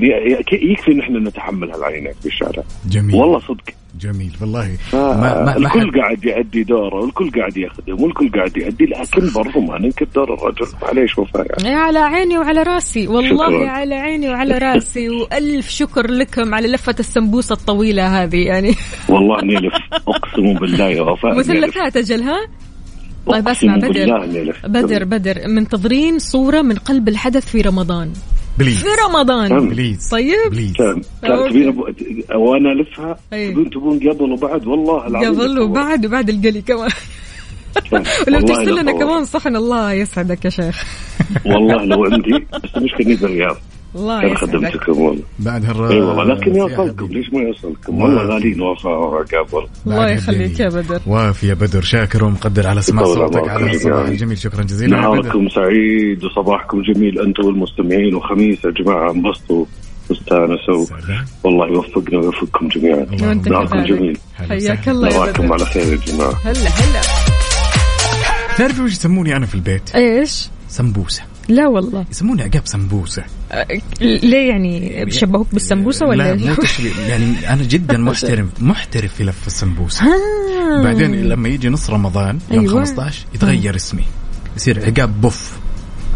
[0.01, 2.63] يعني يكفي إن إحنا نتحمل هالعينات في الشارع.
[2.91, 3.15] جميل.
[3.15, 3.65] والله صدق.
[4.01, 4.77] جميل والله.
[4.93, 9.33] ما ما ما الكل حد قاعد يأدي دوره والكل قاعد يخدم والكل قاعد يأدي لكن
[9.35, 10.67] برضو ما ننكر دور الرجل.
[10.83, 11.75] معليش وفاء يعني.
[11.75, 13.07] على عيني وعلى راسي.
[13.07, 13.69] والله شكراً.
[13.69, 15.09] على عيني وعلى راسي.
[15.21, 18.75] وألف شكر لكم على لفة السمبوسة الطويلة هذه يعني.
[19.09, 19.75] والله أني الف
[20.09, 21.39] أقسم بالله يا وفاء.
[21.39, 22.37] مثلثات أجل ها
[23.27, 24.55] طيب اسمع بدر.
[24.69, 25.49] بدر بدر.
[25.49, 28.13] منتظرين صورة من قلب الحدث في رمضان.
[28.59, 29.69] please في رمضان.
[29.69, 30.51] please طيب.
[30.51, 30.73] please.
[31.23, 31.69] تبين
[32.35, 33.51] وأنا الفها أي.
[33.53, 36.91] تبون تبون قبل وبعد والله العظيم قبل وبعد وبعد القلي كمان.
[38.27, 40.85] ولو ترسل لنا كمان صحن الله يسعدك يا شيخ.
[41.47, 42.33] والله لو عندي
[42.65, 43.57] بس المشكلة بالرياض
[43.97, 47.07] الله كان يسعدك خدمتكم والله بعد هالر إي والله لكن يا يوصلكم.
[47.07, 48.03] ليش ما يوصلكم.
[48.03, 50.69] والله غاليين وفاء وعقاب والله الله يخليك يا.
[50.69, 51.01] بدر.
[51.07, 54.09] وافي يا بدر شاكر ومقدر على سماع صوتك على الصباح.
[54.09, 54.39] الجميل.
[54.39, 57.21] شكرا جزيلا نهاركم سعيد وصباحكم جميل.
[57.21, 59.65] أنتم والمستمعين وخميس يا جماعة انبسطوا.
[60.11, 60.87] واستانسوا.
[61.45, 63.07] والله يوفقنا ويوفقكم جميعا.
[63.47, 64.19] نهاركم جميل.
[64.49, 64.89] حياك.
[64.89, 65.09] الله.
[65.09, 65.53] يا نراكم بدر.
[65.53, 66.35] على خير يا جماعة.
[66.45, 67.01] هلا هلا.
[68.59, 71.32] تعرفي وش يسموني أنا في البيت؟ إيش؟ سمبوسة.
[71.49, 72.05] لا والله.
[72.11, 73.25] يسموني عقاب سمبوسة.
[73.53, 73.67] أه،
[74.01, 76.91] ليه يعني؟ بشبهوك بالسمبوسة ولا لا مو تشبيه.
[77.11, 80.05] يعني أنا جدا محترف محترف في لف السمبوسة.
[80.85, 82.85] بعدين لما يجي نص رمضان يوم أيوة.
[82.85, 84.05] 15 يتغير اسمي.
[84.57, 85.62] يصير عقاب puff.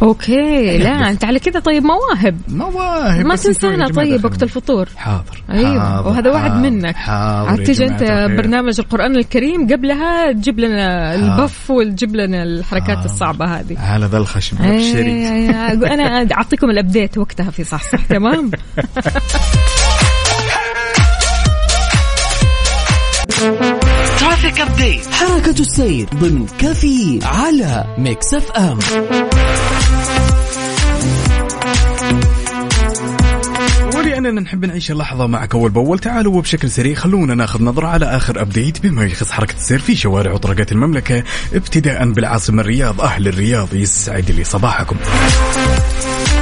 [0.02, 2.40] okay لا أنت على كذا طيب مواهب.
[2.48, 4.24] مواهب ما تنسانا طيب.
[4.24, 4.88] وقت الفطور.
[4.96, 6.96] حاضر أيوه حاضر، وهذا وعد حاضر، منك.
[6.96, 8.02] حاضر تجي أنت.
[8.38, 13.04] برنامج القرآن الكريم قبلها تجيب لنا ال puff وتجيب لنا الحركات آه.
[13.04, 13.78] الصعبة هذه.
[13.78, 18.50] على ذا الخشم ابشري إيه، أنا أعطيكم ال update وقتها في صح صح تمام؟
[24.20, 28.78] traffic update حركة السير ضمن كافيين على Mix FM.
[34.26, 35.98] ولأننا نحب نعيش اللحظة معك أول بأول.
[35.98, 38.82] تعالوا وبشكل سريع خلونا ناخذ نظرة على آخر update.
[38.82, 41.22] بما يخص حركة السير في شوارع وطرقات المملكة
[41.54, 43.00] ابتداء بالعاصمة الرياض.
[43.00, 44.96] أهل الرياض يسعد لي صباحكم.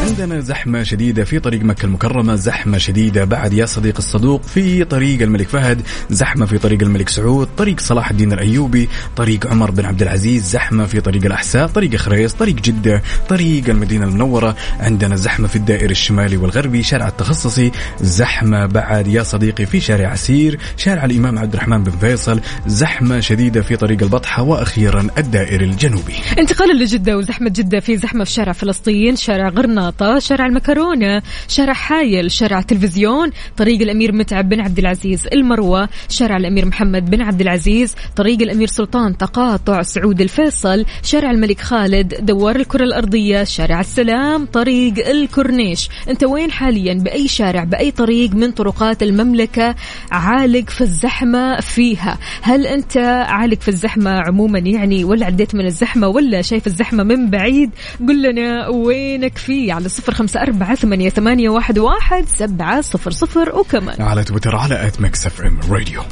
[0.04, 5.22] عندنا زحمة شديدة في طريق مكة المكرمة زحمة شديدة بعد يا صديق الصدوق في طريق
[5.22, 10.02] الملك فهد زحمة في طريق الملك سعود طريق صلاح الدين الأيوبي طريق عمر بن عبد
[10.02, 14.56] العزيز زحمة في طريق الأحساء طريق خريص طريق جدة طريق المدينة المنورة.
[14.80, 20.58] عندنا زحمة في الدائري الشمالي والغربي شارع التخصصي زحمة بعد يا صديقي في شارع عسير
[20.76, 26.14] شارع الإمام عبد الرحمن بن فيصل زحمة شديدة في طريق البطحة وأخيرا الدائري الجنوبي.
[26.38, 32.30] انتقالا لجدة وزحمة جدة في زحمة في شارع فلسطين شارع غرناطة شارع المكرونة شارع حايل
[32.30, 37.94] شارع التلفزيون طريق الأمير متعب بن عبد العزيز المروة شارع الأمير محمد بن عبد العزيز
[38.16, 45.08] طريق الأمير سلطان تقاطع سعود الفيصل شارع الملك خالد دوار الكرة الأرضية شارع السلام طريق
[45.08, 45.88] الكورنيش.
[46.08, 49.74] أنت وين حاليا؟ بأي شارع بأي طريق من طرقات المملكة
[50.10, 52.96] عالق في الزحمة فيها؟ هل أنت
[53.28, 57.70] عالق في الزحمة عموما يعني ولا عديت من الزحمة ولا شايف الزحمة من بعيد؟
[58.08, 59.72] قل لنا وينك فيه.
[59.88, 64.02] صفر خمسة أربعة ثمانية, ثمانية واحد, واحد سبعة صفر صفر وكمان.
[64.02, 66.02] على تويتر على at Mix FM Radio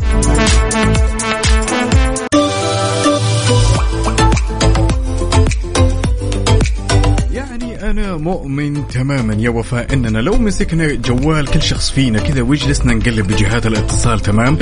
[7.92, 9.34] أنا مؤمن تماما.
[9.34, 14.54] يا وفاء إننا لو مسكنا جوال كل شخص فينا كذا وجلسنا نقلب بجهات الاتصال تمام؟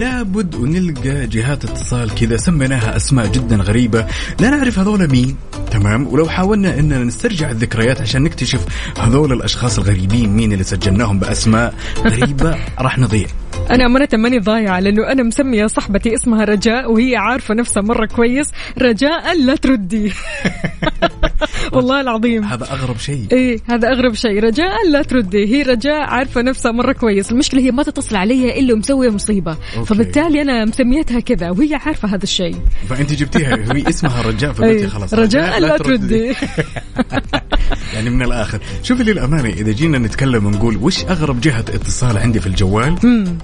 [0.00, 4.06] لابد ونلقى جهات اتصال كذا سميناها أسماء جدا غريبة.
[4.40, 5.36] لا نعرف هذول مين
[5.70, 8.66] تمام؟ ولو حاولنا إننا نسترجع الذكريات عشان نكتشف
[8.98, 13.26] هذول الأشخاص الغريبين مين اللي سجلناهم بأسماء غريبة راح نضيع.
[13.70, 18.50] أنا أمانة ماني ضايعة لأنه أنا مسمية صاحبتي اسمها رجاء وهي عارفة نفسها مرة كويس.
[18.78, 20.12] رجاء لا تردي.
[21.74, 22.44] والله العظيم.
[22.44, 23.26] هذا أغرب شيء.
[23.32, 24.44] إيه هذا أغرب شيء.
[24.44, 25.46] رجاء لا تردي.
[25.46, 27.32] هي رجاء عارفة نفسها مرة كويس.
[27.32, 29.56] المشكلة هي ما تتصل علي إلا ومسويه مصيبة.
[29.76, 29.86] أوكي.
[29.86, 32.56] فبالتالي أنا مسميتها كذا وهي عارفة هذا الشيء.
[32.88, 33.56] فأنت جبتيها.
[33.56, 35.14] هي اسمها رجاء فقلتي إيه، خلاص.
[35.14, 36.34] رجاء لا تردي.
[37.94, 38.58] يعني من الآخر.
[38.82, 42.98] شوفي للامانه إذا جينا نتكلم ونقول وش أغرب جهة اتصال عندي في الجوال؟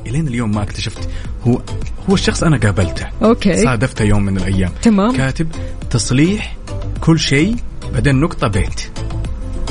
[0.06, 1.08] إلين اليوم ما اكتشفت.
[1.46, 1.62] هو
[2.10, 3.06] هو الشخص أنا قابلته.
[3.22, 3.56] okay.
[3.56, 4.70] صادفته يوم من الأيام.
[4.82, 5.16] تمام.
[5.16, 5.48] كاتب
[5.90, 6.56] تصليح
[7.00, 7.56] كل شيء
[7.94, 8.80] بعدين نقطة بيت.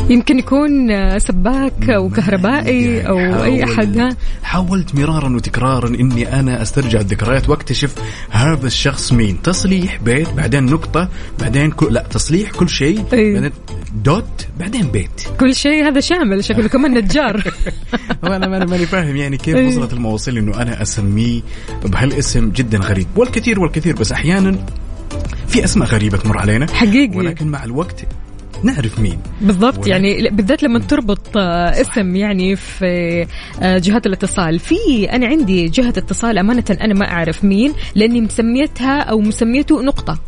[0.10, 3.98] يمكن يكون سباك أو كهربائي أو أي أحد.
[3.98, 4.10] ها
[4.44, 7.96] حاولت مرارا وتكرارا إني أنا أسترجع الذكريات واكتشف
[8.30, 9.42] هذا الشخص مين.
[9.42, 13.34] تصليح بيت بعدين نقطة بعدين كل لا تصليح كل شيء إيه.
[13.34, 13.52] بعدين
[14.04, 15.22] دوت بعدين بيت.
[15.40, 17.44] كل شيء هذا شامل شكله كمان نجار.
[18.26, 19.68] هو أنا ماني ماني فاهم يعني كيف إيه.
[19.68, 21.42] وصلت المواصيل إنه أنا أسميه.
[21.86, 23.08] بهالاسم جدا غريب.
[23.16, 24.56] والكثير والكثير بس أحيانا
[25.48, 27.18] في أسماء غريبة تمر علينا حقيقي.
[27.18, 28.02] ولكن مع الوقت
[28.64, 29.20] نعرف مين.
[29.42, 33.26] بالضبط ولكن- يعني بالذات لما تربط آه، اسم يعني في
[33.62, 34.60] آه، جهات الاتصال.
[34.60, 34.76] في
[35.12, 40.20] أنا عندي جهة اتصال أمانة أنا ما أعرف مين لأني مسميتها أو مسميته نقطة.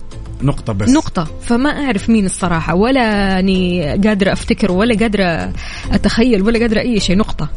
[0.44, 0.90] نقطة بس.
[0.90, 5.54] نقطة فما أعرف مين الصراحة ولا أني قادرة أفتكر ولا قادرة
[5.92, 7.18] أتخيل ولا قادرة أي شيء.
[7.18, 7.50] نقطة.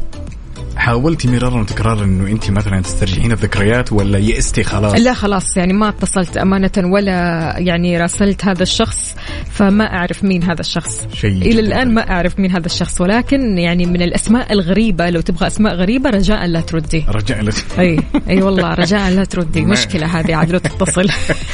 [0.75, 5.89] حاولتي مرارا وتكرارا إنه انت مثلا تسترجعين الذكريات ولا يئستي خلاص؟ لا خلاص يعني ما
[5.89, 7.11] اتصلت أمانة ولا
[7.57, 9.15] يعني راسلت هذا الشخص
[9.51, 11.07] فما أعرف مين هذا الشخص.
[11.13, 15.21] شيء إلى جداً الآن ما أعرف مين هذا الشخص ولكن يعني من الأسماء الغريبة لو
[15.21, 17.05] تبغى أسماء غريبة رجاء لا تردي.
[17.09, 19.65] رجاء لا أي أي والله رجاء لا تردي.
[19.75, 21.09] مشكلة هذه عاد لو تتصل.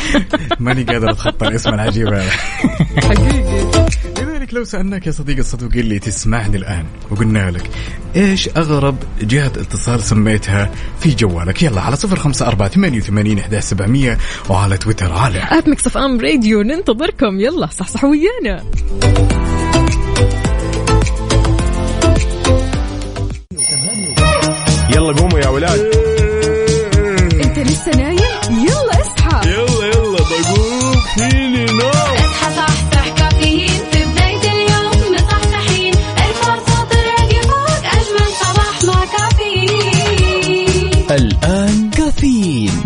[0.60, 2.32] ماني قادر أتخطى الاسم العجيب هذا.
[2.98, 3.61] حقيقي.
[4.52, 7.70] لذلك لو سألناك يا صديقي الصدوق اللي تسمعني الآن وقلنا لك
[8.16, 13.62] إيش أغرب جهة اتصال سميتها في جوالك؟ يلا على صفر خمسة أربعة ثمانية وثمانين إحدى
[13.62, 14.18] سبعمية
[14.50, 17.40] وعلى تويتر على at Mix FM Radio ننتظركم.
[17.40, 18.64] يلا صحصحوا ويانا.
[24.96, 26.01] يلا قوموا يا ولاد.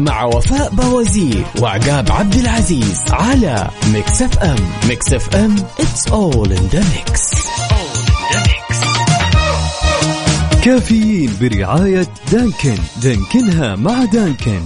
[0.06, 4.56] مع وفاء بوازير وعقاب عبد العزيز على Mix FM
[4.88, 7.36] Mix FM it's all in the mix.
[10.64, 12.78] كافيين برعاية دانكن.
[13.04, 14.62] دانكنها مع دانكن.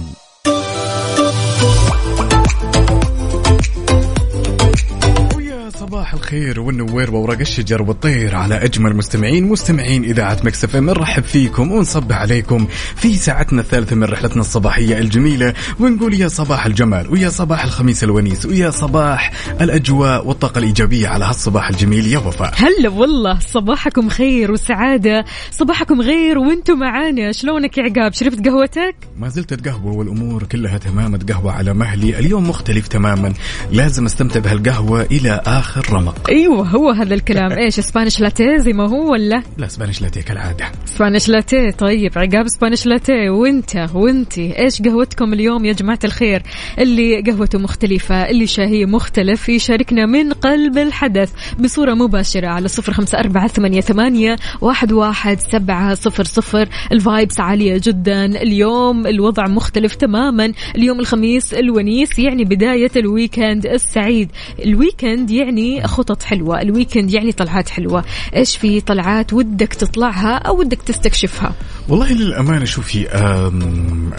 [5.90, 10.90] صباح الخير والنوير وورق الشجر والطير على أجمل مستمعين مستمعين إذاعة Mix FM.
[10.90, 15.54] نرحب فيكم ونصبح عليكم في ساعتنا الثالثة من رحلتنا الصباحية الجميلة.
[15.80, 21.68] ونقول يا صباح الجمال ويا صباح الخميس الونيس ويا صباح الأجواء والطاقة الإيجابية على هالصباح
[21.68, 22.06] الجميل.
[22.06, 22.54] يا وفاء.
[22.56, 27.32] هلا والله صباحكم خير وسعادة صباحكم غير وأنتم معانا.
[27.32, 32.18] شلونك يا عقاب؟ شربت قهوتك؟ ما زلت أتقهوى والأمور كلها تمام اتقهوى على مهلي.
[32.18, 33.32] اليوم مختلف تماما.
[33.72, 37.52] لازم أستمتع بهالقهوة إلى آخر اخر رمق أيوه هو هذا الكلام.
[37.52, 40.64] إيش Spanish latte زي ما هو ولا؟ لا Spanish latte كالعادة.
[40.84, 46.42] Spanish latte طيب عقاب Spanish latte وأنت وانتي إيش قهوتكم اليوم يا جماعة الخير؟
[46.78, 53.18] اللي قهوته مختلفة اللي شاهية مختلف يشاركنا من قلب الحدث بصورة مباشرة على صفر خمسة
[53.18, 56.68] أربعة ثمانية, ثمانية واحد, واحد سبعة صفر صفر.
[56.92, 58.24] ال vibes عالية جدا.
[58.24, 60.52] اليوم الوضع مختلف تماما.
[60.76, 64.30] اليوم الخميس الونيس يعني بداية ال weekend السعيد.
[64.64, 68.04] ال weekend يعني خطط حلوة ال weekend يعني طلعات حلوة.
[68.36, 71.52] إيش في طلعات ودك تطلعها أو ودك تستكشفها؟
[71.88, 73.06] والله للأمانة شوفي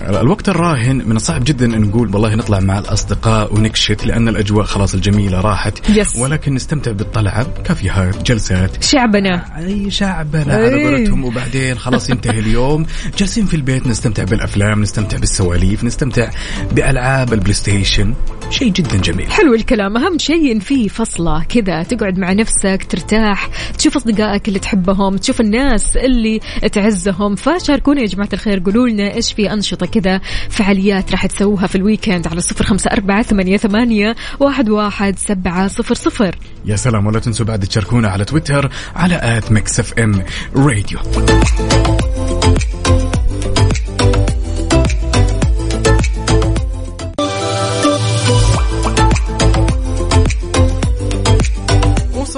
[0.10, 4.94] الوقت الراهن من الصعب جدا أن نقول والله نطلع مع الأصدقاء ونكشت لأن الأجواء خلاص
[4.94, 5.90] الجميلة راحت.
[5.90, 6.16] yes.
[6.16, 8.84] ولكن نستمتع بالطلعة كافيهات جلسات.
[8.84, 9.58] شعبنا.
[9.58, 10.86] أي شعبنا على إيه.
[10.86, 11.26] قولتهم.
[11.26, 12.86] وبعدين خلاص ينتهي اليوم.
[13.18, 16.30] جالسين في البيت نستمتع بالأفلام نستمتع بالسواليف نستمتع
[16.72, 18.14] بألعاب ال PlayStation.
[18.50, 19.32] شيء جدا جميل.
[19.32, 19.98] حلو الكلام.
[19.98, 20.90] أهم شيء إن في
[21.44, 26.40] كذا تقعد مع نفسك ترتاح تشوف أصدقائك اللي تحبهم تشوف الناس اللي
[26.72, 27.36] تعزهم.
[27.36, 31.82] فشاركونا يا جماعة الخير قولوا لنا إيش في أنشطة كذا فعاليات راح تسووها في ال
[31.82, 36.36] weekend على صفر خمسة أربعة ثمانية, ثمانية واحد, واحد سبعة صفر صفر.
[36.66, 40.24] يا سلام ولا تنسوا بعد تشاركونا على تويتر على at Mix FM
[40.56, 41.00] Radio.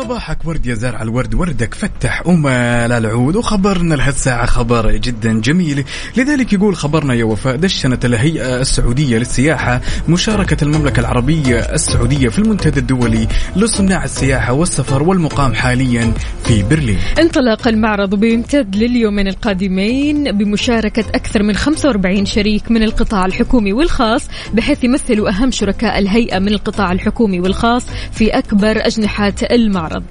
[0.04, 5.84] وصباحك ورد يا زارع الورد وردك فتح وما لا العود وخبرنا لهالساعة خبر جدا جميل.
[6.18, 12.80] لذلك يقول خبرنا يا وفاء دشنت الهيئة السعودية للسياحة مشاركة المملكة العربية السعودية في المنتدى
[12.80, 16.13] الدولي لصناع السياحة والسفر والمقام حاليا
[16.44, 16.98] في برلين.
[17.20, 24.84] انطلق المعرض بيمتد لليومين القادمين بمشاركة أكثر من 45 شريك من القطاع الحكومي والخاص بحيث
[24.84, 29.92] يمثلوا أهم شركاء الهيئة من القطاع الحكومي والخاص في أكبر أجنحة المعرض.
[29.93, 30.06] وصبح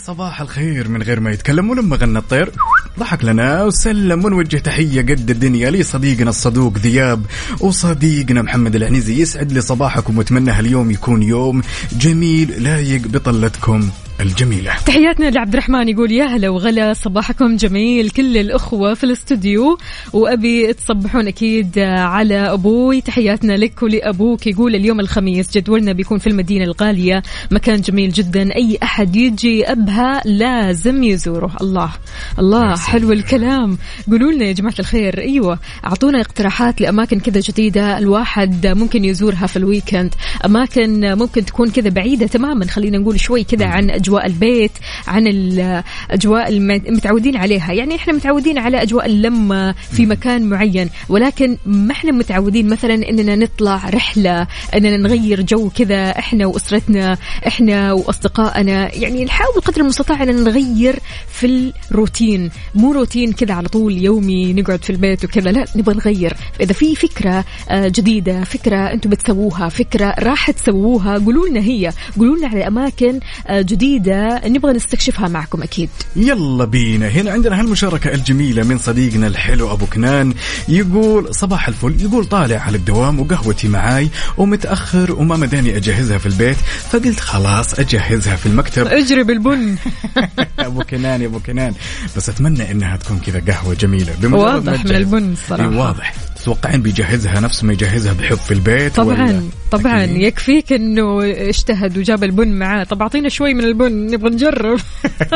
[0.00, 2.52] صباح الخير من غير ما يتكلم ولما غنى الطير.
[2.98, 7.24] ضحك لنا وسلم ونوجه تحية قد الدنيا لصديقنا الصدوق ذياب
[7.60, 11.62] وصديقنا محمد العنيزي يسعد لي صباحكم وأتمنى هاليوم يكون يوم
[11.92, 13.90] جميل لايق بطلتكم.
[14.20, 14.72] الجميلة.
[14.86, 19.78] تحياتنا لعبد الرحمن يقول يا هلا وغلا صباحكم جميل كل الأخوة في الاستوديو.
[20.12, 23.00] وأبي تصبحون أكيد على أبوي.
[23.00, 24.46] تحياتنا لك ولأبوك.
[24.46, 27.22] يقول اليوم الخميس جدولنا بيكون في المدينة الغالية.
[27.50, 28.54] مكان جميل جدا.
[28.56, 31.56] أي أحد يجي أبها لازم يزوره.
[31.60, 31.90] الله
[32.38, 33.78] الله حلو الكلام.
[34.10, 35.18] قولوا لنا يا جماعة الخير.
[35.18, 40.14] أيوة أعطونا اقتراحات لأماكن كذا جديدة الواحد ممكن يزورها في الويكند.
[40.44, 42.66] أماكن ممكن تكون كذا بعيدة تماما.
[42.66, 44.70] خلينا نقول شوي كذا عن أجواء البيت
[45.06, 47.72] عن الأجواء المتعودين عليها.
[47.72, 53.36] يعني إحنا متعودين على أجواء اللمة في مكان معين ولكن ما إحنا متعودين مثلا إننا
[53.36, 57.16] نطلع رحلة إننا نغير جو كذا إحنا وأسرتنا
[57.46, 58.94] إحنا وأصدقائنا.
[58.94, 62.50] يعني نحاول قدر المستطاع إننا نغير في الروتين.
[62.74, 66.36] مو روتين كذا على طول يومي نقعد في البيت وكذا لا نبغى نغير.
[66.60, 71.92] إذا في فكرة آه، جديدة فكرة أنتم بتسووها فكرة راح تسووها قولوا لنا هي.
[72.18, 73.60] قولوا لنا على أماكن آه،
[73.98, 75.90] جديدة نبغى نستكشفها معكم أكيد.
[76.16, 77.08] يلا بينا.
[77.08, 80.34] هنا عندنا هالمشاركة الجميلة من صديقنا الحلو أبو كنان.
[80.68, 81.96] يقول صباح الفل.
[82.00, 86.56] يقول طالع على الدوام وقهوتي معاي ومتأخر وما مداني أجهزها في البيت
[86.90, 88.86] فقلت خلاص أجهزها في المكتب.
[88.86, 89.76] اجري بالبن.
[90.58, 91.74] أبو كنان يا أبو كنان.
[92.16, 94.12] بس أتمنى إنها تكون كذا قهوة جميلة.
[94.22, 94.94] بمجرد واضح من.
[94.94, 95.76] البن الصراحة.
[95.76, 96.14] واضح.
[96.42, 100.16] تتوقعين بيجهزها نفس ما يجهزها بحب في البيت طبعا ولا؟ طبعا أكيد.
[100.16, 102.84] يكفيك إنه اجتهد وجاب البن معاه.
[102.84, 104.80] طب أعطينا شوي من البن نبغى نجرب.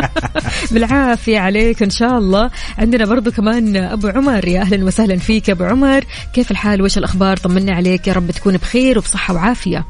[0.72, 2.50] بالعافية عليك إن شاء الله.
[2.78, 4.48] عندنا برضو كمان أبو عمر.
[4.48, 6.04] يا أهلا وسهلا فيك أبو عمر.
[6.34, 8.08] كيف الحال؟ وش الأخبار؟ طمنا عليك.
[8.08, 9.84] يا رب تكون بخير وبصحة وعافية.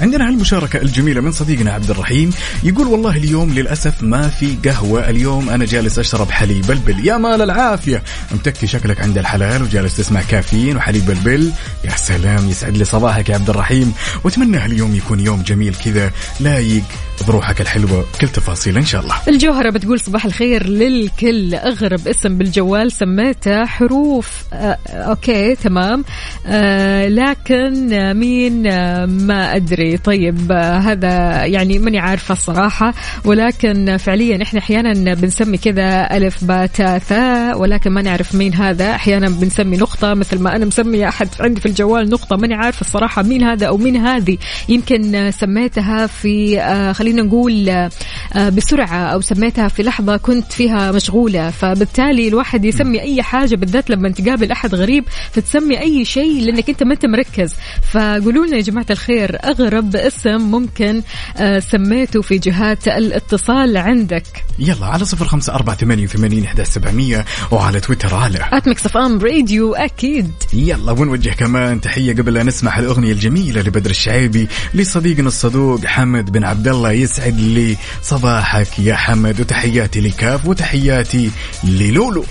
[0.00, 2.30] عندنا هالمشاركة الجميلة من صديقنا عبد الرحيم.
[2.62, 5.48] يقول والله اليوم للأسف ما في قهوة اليوم.
[5.48, 8.02] أنا جالس أشرب حليب بلبل يا مال العافية.
[8.32, 10.22] متكي شكلك عند الحلال وجالس تسمع
[10.58, 11.52] كافيين وحليب بلبل
[11.84, 13.94] يا سلام يسعد لي صباحك يا عبد الرحيم.
[14.24, 16.84] وأتمنى هاليوم يكون يوم جميل كذا لايق
[17.26, 19.14] بروحك الحلوة كل تفاصيل إن شاء الله.
[19.28, 21.54] الجوهرة بتقول صباح الخير للكل.
[21.54, 26.04] أغرب اسم بالجوال سميته حروف آه أوكي تمام.
[26.46, 29.96] آه لكن آه، مين؟ آه ما أدري.
[29.96, 32.94] طيب آه هذا يعني ماني عارفة الصراحة.
[33.24, 38.94] ولكن فعليا إحنا أحيانا بنسمي كذا ألف باء تاء ثاء ولكن ما نعرف مين هذا.
[38.94, 42.36] أحيانا بنسمي نقطة مثل ما أنا مسمية أحد عندي في الجوال نقطة.
[42.36, 44.38] ماني عارفة الصراحة مين هذا أو مين هذه.
[44.68, 50.92] يمكن آه، سميتها في آه خلينا نقول آه، بسرعة أو سميتها في لحظة كنت فيها
[50.92, 51.50] مشغولة.
[51.50, 56.82] فبالتالي الواحد يسمي أي حاجة بالذات لما تقابل أحد غريب فتسمي أي شيء لأنك أنت
[56.82, 57.54] ما أنت مركز.
[57.92, 61.02] فقولوا لنا يا جماعة الخير أغرب اسم ممكن
[61.36, 67.24] آه، سميته في جهات الاتصال عندك؟ يلا على صفر خمسة أربعة ثمانية وثمانين إحدى سبعمية
[67.50, 70.30] وعلى تويتر على at Mix FM Radio أكيد.
[70.52, 76.44] يلا ونوجه كمان تحية قبل لا نسمع الأغنية الجميلة لبدر الشعيبي لصديقنا الصدوق حمد بن
[76.44, 76.97] عبد الله.
[77.02, 81.30] يسعد لي صباحك يا حمد وتحياتي لكاف وتحياتي
[81.64, 82.24] للولو.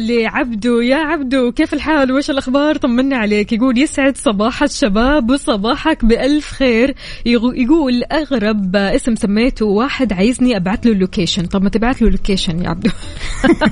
[0.00, 3.52] لعبدو يا عبدو كيف الحال؟ وش الأخبار؟ طمنا عليك.
[3.52, 6.94] يقول يسعد صباح الشباب وصباحك بألف خير.
[7.26, 12.14] يقول أغرب اسم سميته واحد عايزني أبعث له ال location طب ما تبعث له ال
[12.14, 12.90] location يا عبدو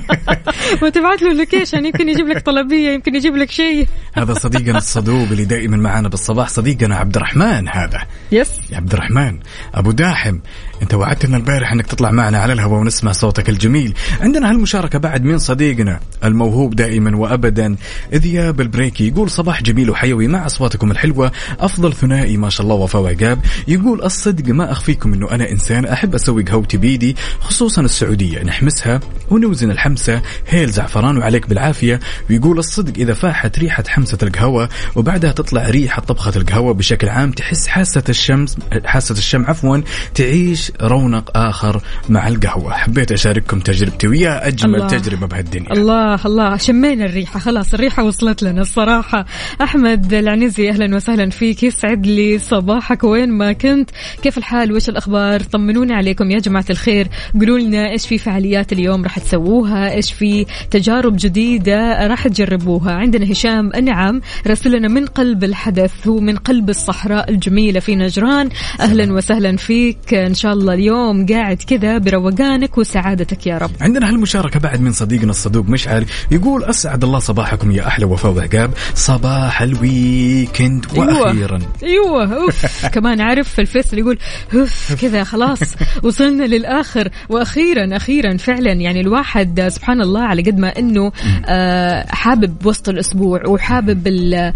[0.81, 3.87] ما تبعث له ال location يمكن يجيب لك طلبية يمكن يجيب لك شيء.
[4.17, 6.49] هذا صديقنا الصدوق اللي دائما معنا بالصباح.
[6.49, 8.01] صديقنا عبد الرحمن هذا.
[8.31, 9.39] yes يا عبد الرحمن
[9.73, 10.39] أبو داحم
[10.81, 13.93] انت وعدتنا البارح انك تطلع معنا على الهواء ونسمع صوتك الجميل.
[14.21, 17.75] عندنا هالمشاركة بعد من صديقنا الموهوب دائما وابدا
[18.13, 23.01] ذياب البريكي يقول صباح جميل وحيوي مع أصواتكم الحلوة أفضل ثنائي ما شاء الله وفاء
[23.01, 23.39] وعقاب.
[23.67, 28.43] يقول الصدق ما أخفيكم إنه أنا إنسان أحب أسوي قهوتي بيدي خصوصا السعودية.
[28.43, 28.99] نحمسها
[29.29, 30.21] ونوزن الحمسة.
[30.47, 31.99] هيل زعفران وعليك بالعافية.
[32.29, 37.67] ويقول الصدق إذا فاحت ريحة حمسة القهوة وبعدها تطلع ريحة طبخة القهوة بشكل عام تحس
[37.67, 39.77] حاسة الشمس حاسة الشم عفوا
[40.15, 42.73] تعيش رونق آخر مع القهوة.
[42.73, 44.87] حبيت أشارككم تجربتي ويا أجمل الله.
[44.87, 46.57] تجربة بهالدنيا الله الله.
[46.57, 47.39] شمينا الريحة.
[47.39, 49.25] خلاص الريحة وصلت لنا الصراحة.
[49.61, 51.63] أحمد العنزي أهلا وسهلا فيك.
[51.63, 53.03] يسعد لي صباحك.
[53.03, 53.89] وين ما كنت
[54.23, 57.07] كيف الحال؟ وش الأخبار؟ طمنونا عليكم يا جماعة الخير.
[57.33, 63.31] قولوا لنا إيش في فعاليات اليوم راح تسووها؟ إيش في تجارب جديدة راح تجربوها؟ عندنا
[63.31, 68.49] هشام أنعم رسل لنا من قلب الحدث ومن قلب الصحراء الجميلة في نجران.
[68.79, 70.13] أهلا وسهلا فيك.
[70.13, 73.71] إن شاء الله اليوم قاعد كذا بروقانك وسعادتك يا رب.
[73.81, 78.71] عندنا هالمشاركة بعد من صديقنا الصدوق مشعل يقول أسعد الله صباحكم يا أحلى وفاء وعقاب
[78.95, 81.59] صباح ال weekend وأخيرا.
[81.83, 82.85] أيوه أوف.
[82.95, 84.17] كمان عارف في ال face اللي يقول
[84.55, 85.59] أوف كذا خلاص.
[86.03, 87.09] وصلنا للآخر.
[87.29, 91.11] وأخيرا أخيرا فعلا يعني الواحد سبحان الله على قد ما إنه
[91.45, 94.53] آه، حابب وسط الأسبوع وحابب ال-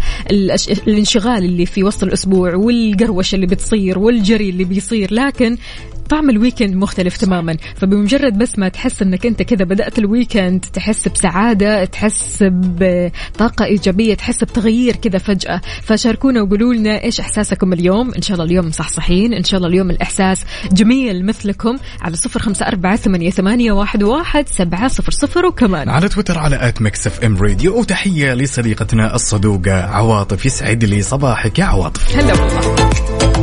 [0.86, 5.14] الانشغال اللي في وسط الأسبوع والقروشه اللي بتصير والجري اللي بيصير.
[5.14, 5.56] لكن
[6.08, 7.56] طعم ال weekend مختلف تماما.
[7.76, 14.14] فبمجرد بس ما تحس إنك أنت كذا بدأت ال weekend تحس بسعادة تحس بطاقة إيجابية
[14.14, 15.60] تحس بتغيير كذا فجأة.
[15.82, 18.14] فشاركونا وقولوا لنا إيش إحساسكم اليوم.
[18.14, 19.34] إن شاء الله اليوم مصحصحين.
[19.34, 21.76] إن شاء الله اليوم الإحساس جميل مثلكم.
[22.02, 25.88] على صفر خمسة أربعة ثمانية, ثمانية واحد, واحد سبعة صفر صفر وكمان.
[25.88, 27.78] على تويتر على at Mix FM Radio.
[27.78, 32.16] وتحية لصديقتنا الصدوقة عواطف يسعد لي صباحك يا عواطف.
[32.16, 33.41] هلا والله.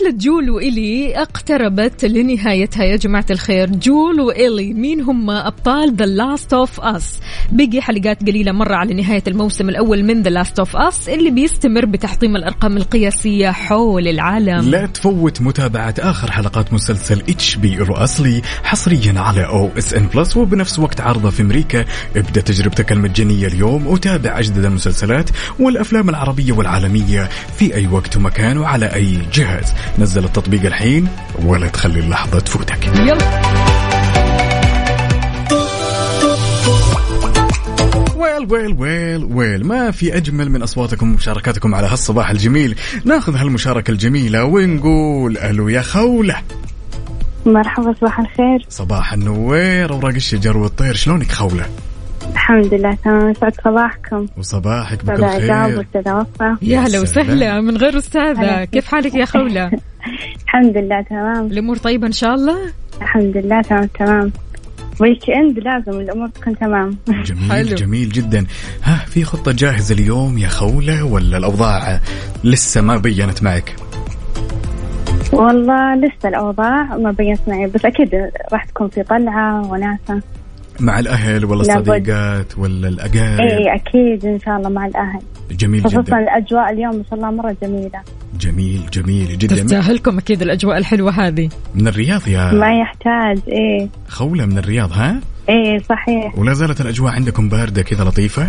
[0.00, 3.70] رحلة Joel و Ellie اقتربت لنهايتها يا جماعة الخير.
[3.70, 7.04] Joel و Ellie مين هم أبطال The Last of Us
[7.52, 11.86] بقي حلقات قليلة مرة على نهاية الموسم الأول من The Last of Us اللي بيستمر
[11.86, 14.70] بتحطيم الأرقام القياسية حول العالم.
[14.70, 21.30] لا تفوت متابعة آخر حلقات مسلسل HBO الأصلي حصريا على OSN Plus وبنفس وقت عرضه
[21.30, 21.84] في أمريكا.
[22.16, 27.28] ابدأ تجربتك المجانية اليوم وتابع أجدد المسلسلات والأفلام العربية والعالمية
[27.58, 29.74] في أي وقت ومكان وعلى أي جهاز.
[29.98, 31.08] نزل التطبيق الحين
[31.42, 32.86] ولا تخلي اللحظة تفوتك.
[32.86, 33.40] يلا.
[38.16, 39.66] ويل ويل ويل ويل.
[39.66, 42.76] ما في أجمل من أصواتكم ومشاركاتكم على هالصباح الجميل.
[43.04, 46.36] ناخذ هالمشاركة الجميلة ونقول ألو يا خولة.
[47.46, 48.66] مرحبا صباح الخير.
[48.68, 50.94] صباح النوير أوراق الشجر والطير.
[50.94, 51.66] شلونك خولة؟
[52.30, 53.30] الحمد لله تمام.
[53.30, 54.26] يسعد صباحكم.
[54.38, 55.42] وصباحك بكل خير.
[56.62, 57.00] يا هلا.
[57.00, 58.40] وسهلا من غير أستاذة.
[58.40, 58.64] هلا.
[58.64, 59.70] كيف حالك يا خولة؟
[60.44, 61.46] الحمد لله تمام.
[61.46, 62.56] الأمور طيبة إن شاء الله؟
[63.02, 64.32] الحمد لله تمام تمام.
[65.00, 66.96] ويك إند لازم الأمور تكون تمام.
[67.28, 67.74] جميل حلو.
[67.76, 68.46] جميل جدا.
[68.82, 72.00] ها في خطة جاهزة اليوم يا خولة ولا الأوضاع
[72.44, 73.76] لسه ما بينت معك؟
[75.32, 78.10] والله لسه الأوضاع ما بينت معي بس أكيد
[78.52, 80.22] راح تكون في طلعة وناسة.
[80.80, 81.60] مع الأهل ولا.
[81.60, 85.20] الصديقات ولا الأقارب؟ اي أكيد إن شاء الله مع الأهل.
[85.50, 88.00] جميل خصوصا جدا الأجواء اليوم ما شاء الله مرة جميلة.
[88.40, 89.56] جميل جميل جدا.
[89.56, 91.48] تستاهلكم أكيد الأجواء الحلوة هذه.
[91.74, 93.88] من الرياض يا ما يحتاج إيه.
[94.08, 96.38] خولة من الرياض ها؟ إيه صحيح.
[96.38, 98.48] ولا زالت الأجواء عندكم باردة كذا لطيفة؟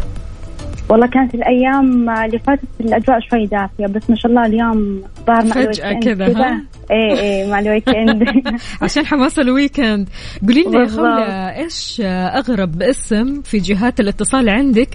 [0.91, 5.53] والله كانت الأيام اللي فاتت الأجواء شوي دافية بس ما شاء الله اليوم ظهر مع
[5.53, 6.61] فجأة كذا، ها؟
[6.91, 8.23] إيه إيه مع ال weekend
[8.81, 10.09] عشان حماس ال weekend.
[10.41, 10.87] قولي لنا يا.
[10.87, 14.89] خولة إيش أغرب اسم في جهات الاتصال عندك؟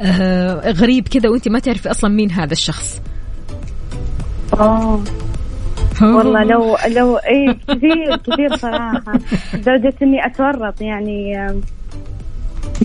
[0.00, 3.02] آه غريب كذا وأنت ما تعرفي أصلا مين هذا الشخص.
[4.60, 5.04] اوه
[6.02, 9.12] والله لو لو إيه كثير كثير صراحة.
[9.54, 11.36] لدرجه إني أتورط يعني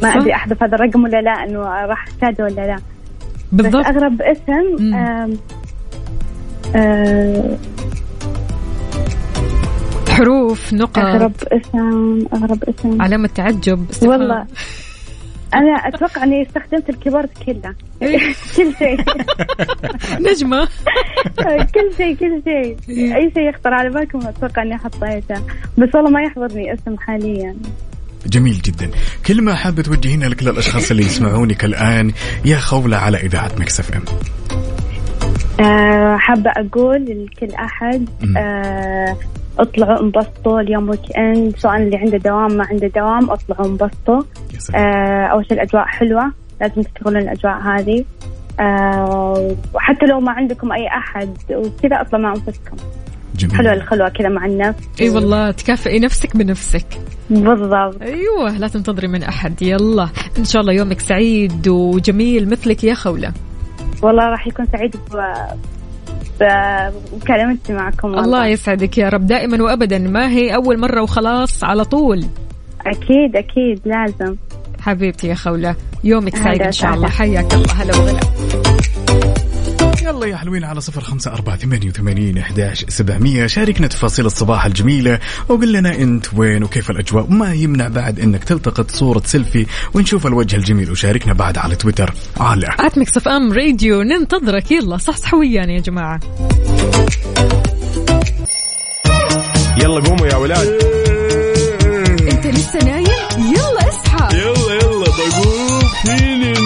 [0.04, 0.10] ما.
[0.10, 2.76] أدري أحذف هذا الرقم ولا لا إنه راح أحتاجه ولا لا.
[2.76, 3.86] بس بالضبط.
[3.86, 4.94] أغرب اسم.
[4.94, 5.38] آم،
[6.76, 7.58] آه،
[10.10, 10.98] حروف نقط.
[10.98, 13.02] أغرب اسم أغرب اسم.
[13.02, 13.86] علامة تعجب.
[14.02, 14.46] والله.
[15.54, 17.76] أنا أتوقع إني استخدمت الكيبورد كله.
[18.58, 18.98] كل شيء.
[20.32, 20.68] نجمة.
[21.76, 22.78] كل شيء كل شيء.
[23.16, 25.36] أي شيء يخطر على بالكم أتوقع إني حطيته.
[25.78, 27.56] بس والله ما يحضرني اسم حاليا.
[28.26, 28.90] جميل جدا.
[29.26, 32.12] كلمة حابة توجهينها لكل الأشخاص اللي يسمعونك الآن
[32.46, 34.02] يا خولة على إذاعة Mix FM.
[35.66, 38.10] آه، حابة أقول لكل أحد.
[38.38, 39.18] آه،
[39.60, 44.22] اطلعوا انبسطوا اليوم weekend سواء اللي عنده دوام ما عنده دوام اطلعوا انبسطوا.
[44.76, 48.06] آه، أول شيء الأجواء حلوة لازم تستغلون الأجواء هذه.
[49.74, 52.78] وحتى لو ما عندكم أي أحد وكذا اطلعوا مع أنفسكم.
[53.38, 53.56] جميل.
[53.56, 56.86] حلوة الخلوة كذا مع النفس إي والله تكافئي نفسك بنفسك.
[57.30, 58.02] بالضبط.
[58.02, 59.62] أيوه لا تنتظري من أحد.
[59.62, 63.34] يلا إن شاء الله يومك سعيد وجميل مثلك يا خولة.
[64.02, 66.92] والله راح يكون سعيد ب-
[67.70, 68.24] معكم والله.
[68.26, 69.28] الله يسعدك يا رب.
[69.28, 72.26] دائما وابدا ما هي أول مرة وخلاص على طول؟
[72.88, 74.36] أكيد أكيد لازم.
[74.82, 77.08] حبيبتي يا خولة يومك سعيد إن شاء الله.
[77.10, 77.74] حياك الله.
[77.74, 78.20] هلا وغلا.
[80.08, 83.48] يلا يا حلوين على صفر خمسة أربعة ثمانية وثمانين إحداش سبعمية.
[83.48, 88.92] شاركنا تفاصيل الصباح الجميلة وقل لنا أنت وين وكيف الأجواء ما يمنع بعد أنك تلتقط
[88.92, 94.72] صورة سيلفي ونشوف الوجه الجميل وشاركنا بعد على تويتر على at Mix FM Radio ننتظرك.
[94.72, 96.20] يلا صحصح ويانا يا جماعة.
[99.78, 100.68] يلا قوموا يا ولاد.
[102.32, 104.38] انت لسه نايم؟ يلا اصحى.
[104.38, 106.57] يلا يلا بقوم فيني.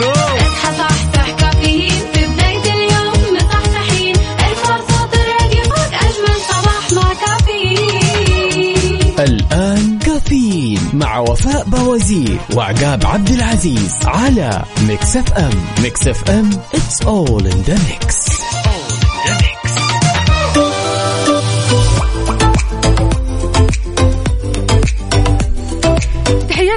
[11.02, 15.52] مع وفاء بوازير وعقاب عبد العزيز على Mix FM.
[15.84, 18.61] Mix FM it's all in the mix.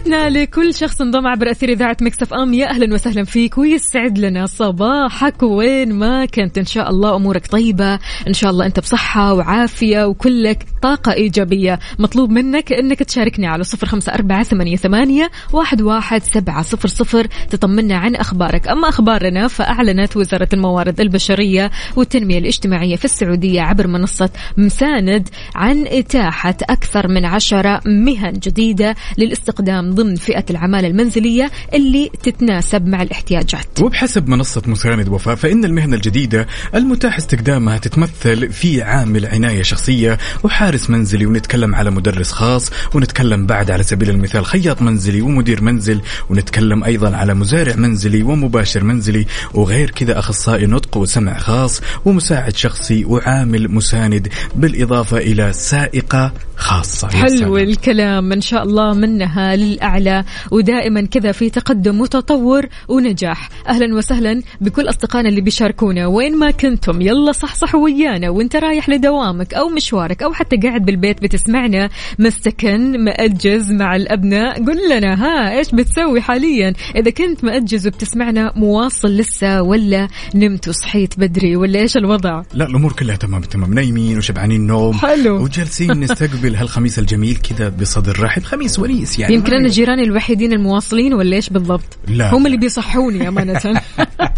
[0.05, 2.55] تحياتنا لكل شخص انضم عبر أثير إذاعة Mix FM.
[2.55, 6.59] يا أهلا وسهلا فيك ويسعد لنا صباحك وين ما كنت.
[6.59, 7.99] إن شاء الله أمورك طيبة.
[8.29, 11.79] إن شاء الله أنت بصحة وعافية وكلك طاقة إيجابية.
[11.99, 17.27] مطلوب منك إنك تشاركني على صفر خمسة أربعة ثمانية, ثمانية واحد, واحد سبعة صفر صفر.
[17.51, 18.69] تطمنا عن أخبارك.
[18.69, 26.57] أما أخبارنا فأعلنت وزارة الموارد البشرية والتنمية الاجتماعية في السعودية عبر منصة مساند عن إتاحة
[26.63, 33.83] أكثر من عشرة مهن جديدة للاستقدام ضمن فئة العمالة المنزلية اللي تتناسب مع الاحتياجات.
[33.83, 40.91] وبحسب منصة مساند وفاء فإن المهنة الجديدة المتاح استخدامها تتمثل في عامل عناية شخصية وحارس
[40.91, 46.85] منزلي ونتكلم على مدرس خاص ونتكلم بعد على سبيل المثال خياط منزلي ومدير منزل ونتكلم
[46.85, 53.71] أيضا على مزارع منزلي ومباشر منزلي وغير كذا أخصائي نطق وسمع خاص ومساعد شخصي وعامل
[53.71, 57.09] مساند بالإضافة إلى سائقة خاصة.
[57.09, 57.57] حلو.
[57.57, 58.33] الكلام.
[58.33, 63.49] إن شاء الله منها للاعلى ودائما كذا في تقدم وتطور ونجاح.
[63.69, 66.07] أهلا وسهلا بكل أصدقائنا اللي بيشاركونا.
[66.07, 68.29] وين ما كنتم يلا صحصح ويانا.
[68.29, 74.65] وانت رايح لدوامك أو مشوارك أو حتى قاعد بالبيت بتسمعنا مستكن مأجز مع الأبناء.
[74.65, 81.21] قل لنا ها إيش بتسوي حاليا؟ إذا كنت مأجز وبتسمعنا مواصل لسه ولا نمت وصحيت
[81.21, 83.75] بدري؟ ولا إيش الوضع؟ لا الأمور كلها تمام تمام.
[83.75, 84.95] نايمين وشبعانين نوم.
[84.95, 85.43] حلو.
[85.43, 88.43] وجالسين نستقبل هالخميس الجميل كذا بصدر رحب.
[88.43, 92.35] خميس ونيس يعني يمكن ما- أنا جيراني الوحيدين المواصلين ولا إيش بالضبط؟ لا.
[92.35, 93.61] هم اللي بيصحوني أمانة.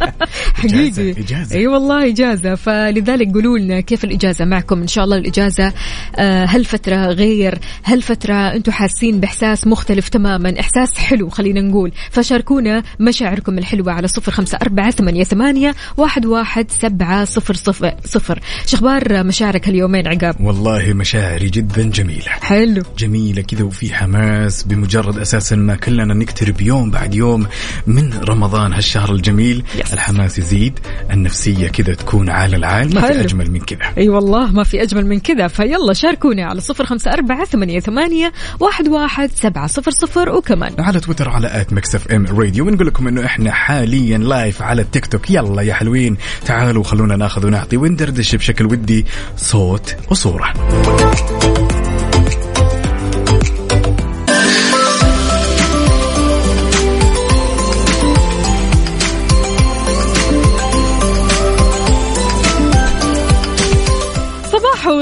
[0.54, 1.10] حقيقي.
[1.10, 1.56] إجازة.
[1.56, 2.54] أي والله إجازة.
[2.54, 5.72] فلذلك قولوا لنا كيف الإجازة معكم؟ إن شاء الله الإجازة
[6.16, 11.92] آه، هل فتره غير هل فتره أنتم حاسين بإحساس مختلف تماما إحساس حلو خلينا نقول.
[12.10, 17.94] فشاركونا مشاعركم الحلوة على صفر خمسة أربعة ثمانية, ثمانية واحد, واحد سبعة صفر صفر.
[18.04, 22.28] صفر شخبار مشاعرك هاليومين عقاب؟ والله مشاعري جدا جميلة.
[22.28, 22.82] حلو.
[22.98, 27.46] جميلة كذا وفي حماس بمجرد أساسا ما كلنا نقترب يوم بعد يوم
[27.86, 29.64] من رمضان هالشهر الجميل.
[29.78, 29.92] yes.
[29.92, 30.78] الحماس يزيد
[31.10, 32.94] النفسية كذا تكون على العال.
[32.94, 33.20] ما في حلو.
[33.20, 33.78] أجمل من كذا.
[33.98, 35.48] أي والله ما في أجمل من كذا.
[35.48, 40.72] فيلا شاركونا على صفر خمسة أربعة ثمانية ثمانية واحد واحد سبعة صفر صفر وكمان.
[40.78, 42.66] على تويتر على at Mix FM Radio.
[42.66, 47.46] ونقول لكم إنه إحنا حاليا live على التيك توك يلا يا حلوين تعالوا خلونا ناخذ
[47.46, 49.06] ونعطي وندردش بشكل ودي
[49.36, 50.52] صوت وصورة.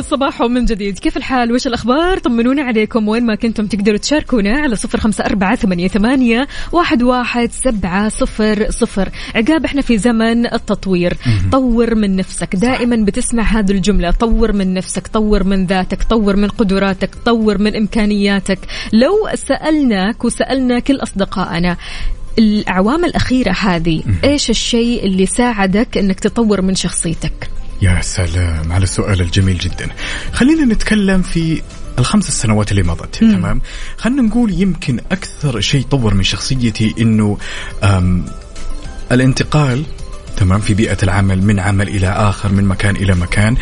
[0.04, 0.98] صباحو صباحو من جديد.
[0.98, 3.08] كيف الحال؟ وش الأخبار؟ طمنونا عليكم.
[3.08, 8.70] وين ما كنتم تقدروا تشاركونا على صفر خمسة أربعة ثمانية, ثمانية واحد, واحد سبعة صفر
[8.70, 9.08] صفر.
[9.34, 11.16] عقاب إحنا في زمن التطوير.
[11.52, 12.56] طور من نفسك.
[12.56, 14.10] دائما بتسمع هذه الجملة.
[14.10, 18.58] طور من نفسك طور من ذاتك طور من قدراتك طور من إمكانياتك.
[18.92, 21.76] لو سألناك وسألنا كل أصدقائنا
[22.38, 27.50] الأعوام الأخيرة هذه إيش الشيء اللي ساعدك أنك تطور من شخصيتك؟
[27.84, 29.88] يا سلام على السؤال الجميل جدا.
[30.32, 31.62] خلينا نتكلم في
[31.98, 33.60] الخمس سنوات اللي مضت تمام؟
[33.96, 37.38] خلينا نقول يمكن أكثر شيء طور من شخصيتي إنه
[39.12, 39.84] الانتقال
[40.36, 43.56] تمام في بيئة العمل من عمل إلى آخر من مكان إلى مكان.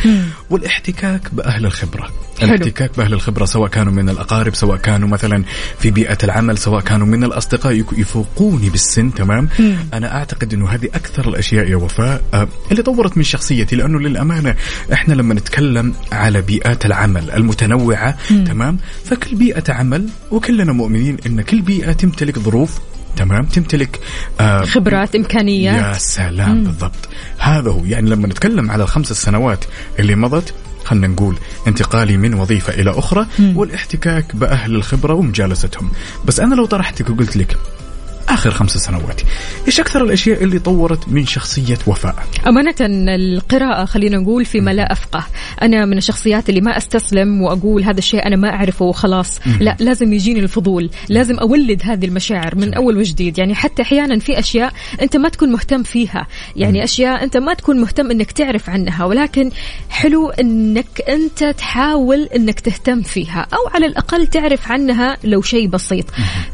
[0.50, 2.08] والاحتكاك بأهل الخبرة.
[2.40, 2.54] حلو.
[2.54, 5.44] الاحتكاك بأهل الخبرة سواء كانوا من الأقارب سواء كانوا مثلا
[5.78, 9.48] في بيئة العمل سواء كانوا من الأصدقاء يفوقوني بالسن تمام؟
[9.94, 14.54] أنا أعتقد أنه هذه أكثر الأشياء يا وفاء آه، اللي طورت من شخصيتي لأنه للأمانة
[14.92, 21.60] إحنا لما نتكلم على بيئات العمل المتنوعة تمام؟ فكل بيئة عمل وكلنا مؤمنين أن كل
[21.60, 22.78] بيئة تمتلك ظروف
[23.16, 24.00] تمام؟ تمتلك
[24.40, 25.82] آه خبرات إمكانيات.
[25.82, 27.08] يا سلام بالضبط.
[27.38, 29.64] هذا هو يعني لما نتكلم على الخمس سنوات
[29.98, 30.54] اللي مضت
[30.84, 31.36] خلينا نقول
[31.66, 35.90] انتقالي من وظيفة إلى أخرى والاحتكاك بأهل الخبرة ومجالستهم.
[36.24, 37.56] بس أنا لو طرحتك وقلت لك
[38.28, 39.20] آخر خمس سنوات.
[39.66, 42.14] إيش أكثر الأشياء اللي طورت من شخصية وفاء؟
[42.46, 45.26] أمانة القراءة خلينا نقول فيما لا أفقه.
[45.62, 49.40] أنا من الشخصيات اللي ما أستسلم وأقول هذا الشيء أنا ما أعرفه وخلاص.
[49.60, 50.90] لا لازم يجيني الفضول.
[51.08, 53.38] لازم أولد هذه المشاعر من أول وجديد.
[53.38, 56.26] يعني حتى أحيانا في أشياء أنت ما تكون مهتم فيها.
[56.56, 59.50] يعني أشياء أنت ما تكون مهتم أنك تعرف عنها ولكن
[59.90, 66.04] حلو أنك أنت تحاول أنك تهتم فيها أو على الأقل تعرف عنها لو شيء بسيط.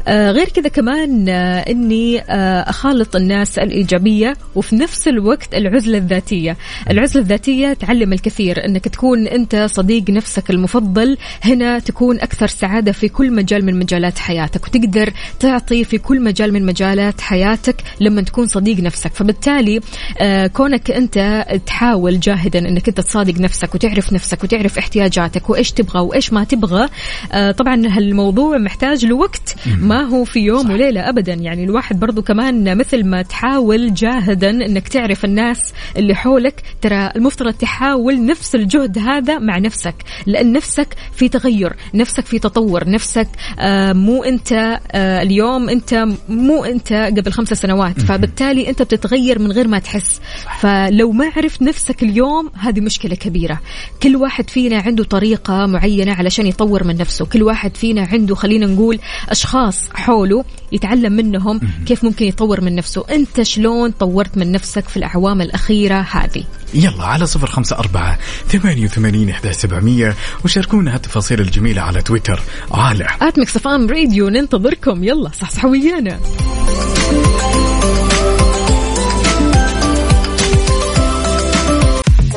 [0.07, 6.57] آه غير كذا كمان آه أني آه أخالط الناس الإيجابية وفي نفس الوقت العزلة الذاتية.
[6.89, 11.17] العزلة الذاتية تعلم الكثير أنك تكون أنت صديق نفسك المفضل.
[11.43, 16.53] هنا تكون أكثر سعادة في كل مجال من مجالات حياتك وتقدر تعطي في كل مجال
[16.53, 19.13] من مجالات حياتك لما تكون صديق نفسك.
[19.13, 19.79] فبالتالي
[20.21, 25.99] آه كونك أنت تحاول جاهدا أنك أنت تصادق نفسك وتعرف نفسك وتعرف احتياجاتك وإيش تبغى
[25.99, 26.89] وإيش ما تبغى
[27.31, 31.33] آه طبعا هالموضوع محتاج له وقت ما هو في يوم وليلة أبدا.
[31.33, 37.53] يعني الواحد برضو كمان مثل ما تحاول جاهدا أنك تعرف الناس اللي حولك ترى المفترض
[37.53, 39.95] تحاول نفس الجهد هذا مع نفسك
[40.25, 43.27] لأن نفسك في تغير نفسك في تطور نفسك
[43.59, 44.51] آه مو أنت
[44.91, 50.21] آه اليوم أنت مو أنت قبل خمسة سنوات فبالتالي أنت بتتغير من غير ما تحس.
[50.59, 53.59] فلو ما عرفت نفسك اليوم هذه مشكلة كبيرة.
[54.03, 58.65] كل واحد فينا عنده طريقة معينة علشان يطور من نفسه كل واحد فينا عنده خلينا
[58.65, 61.38] نقول أشخاص حوله يتعلم منهم
[61.85, 63.03] كيف ممكن يطور من نفسه.
[63.11, 68.85] أنت شلون طورت من نفسك في الأعوام الأخيرة هذه؟ يلا على صفر خمسة أربعة ثمانية
[68.85, 70.15] وثمانين إحدى سبعمية
[70.45, 72.39] وشاركونا هالتفاصيل الجميلة على تويتر.
[72.71, 75.03] على at Mix FM Radio ننتظركم.
[75.03, 76.19] يلا صحصحوا ويانا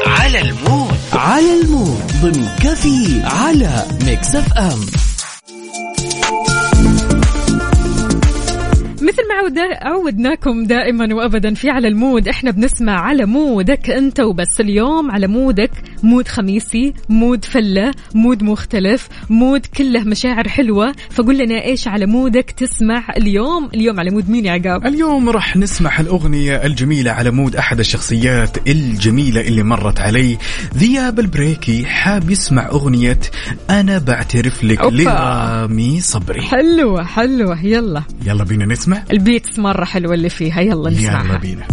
[0.07, 0.97] على المود.
[1.13, 2.03] على المود.
[2.23, 4.81] ضمن كفي على ميكس اف ام
[9.03, 13.91] مثل ما عود- عودناكم دائما وابدا في على ال mood إحنا بنسمع على mood ك
[13.91, 15.71] أنت وبس اليوم على mood ك
[16.03, 20.95] mood خميسي mood فلة mood مختلف mood كله مشاعر حلوة.
[21.11, 25.29] فقول لنا إيش على mood ك تسمع اليوم؟ اليوم على mood مين يا عقاب؟ اليوم
[25.29, 30.39] راح نسمع الأغنية الجميلة على mood أحد الشخصيات الجميلة اللي مرت علي.
[30.77, 33.21] ذياب البريكي حاب يسمع أغنية
[33.71, 34.97] أنا بعترف لك أوبا.
[34.97, 36.43] لرامي صبري.
[36.43, 37.65] حلوة حلوة.
[37.65, 38.03] يلا.
[38.27, 39.03] يلا بينا نسمع.
[39.11, 40.61] ال beats مرة حلوة اللي فيها.
[40.61, 41.67] يلا يلا نسمعها بينا.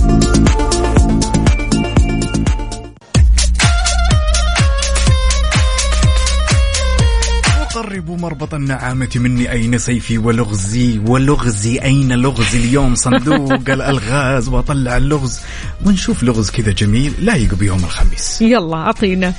[7.99, 15.39] أقرب مربط النعامة مني أين سيفي ولغزي؟ ولغزي أين لغزي؟ اليوم صندوق الألغاز وأطلع اللغز.
[15.85, 18.41] ونشوف لغز كذا جميل لايق بيوم الخميس.
[18.41, 19.33] يلا أعطينا.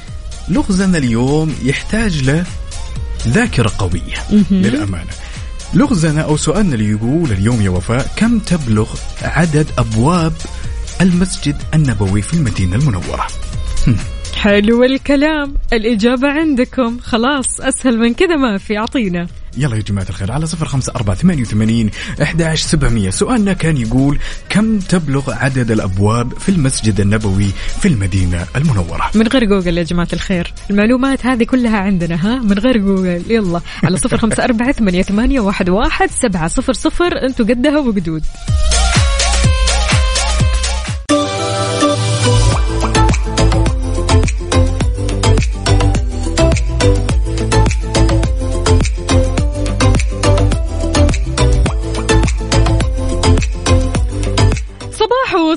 [0.49, 2.45] لغزنا اليوم يحتاج له
[3.29, 5.13] ذاكرة قوية للأمانة.
[5.75, 8.89] لغزنا أو سؤالنا اللي يقول اليوم يا وفاء كم تبلغ
[9.23, 10.33] عدد أبواب
[11.01, 13.27] المسجد النبوي في المدينة المنورة؟
[14.41, 15.55] حلو الكلام.
[15.73, 16.99] الإجابة عندكم.
[16.99, 19.27] خلاص أسهل من كذا ما في أعطينا.
[19.57, 21.91] يلا يا جماعة الخير على صفر خمسة أربعة ثمانية وثمانين
[22.23, 23.11] أحد سبعمية.
[23.11, 24.19] سؤالنا كان يقول
[24.49, 30.09] كم تبلغ عدد الأبواب في المسجد النبوي في المدينة المنورة؟ من غير جوجل يا جماعة
[30.13, 30.53] الخير.
[30.71, 33.23] المعلومات هذه كلها عندنا ها؟ من غير جوجل.
[33.31, 37.27] يلا على صفر خمسة أربعة ثمانية, ثمانية واحد, واحد سبعة صفر صفر.
[37.27, 38.23] أنتوا قدها وقدود.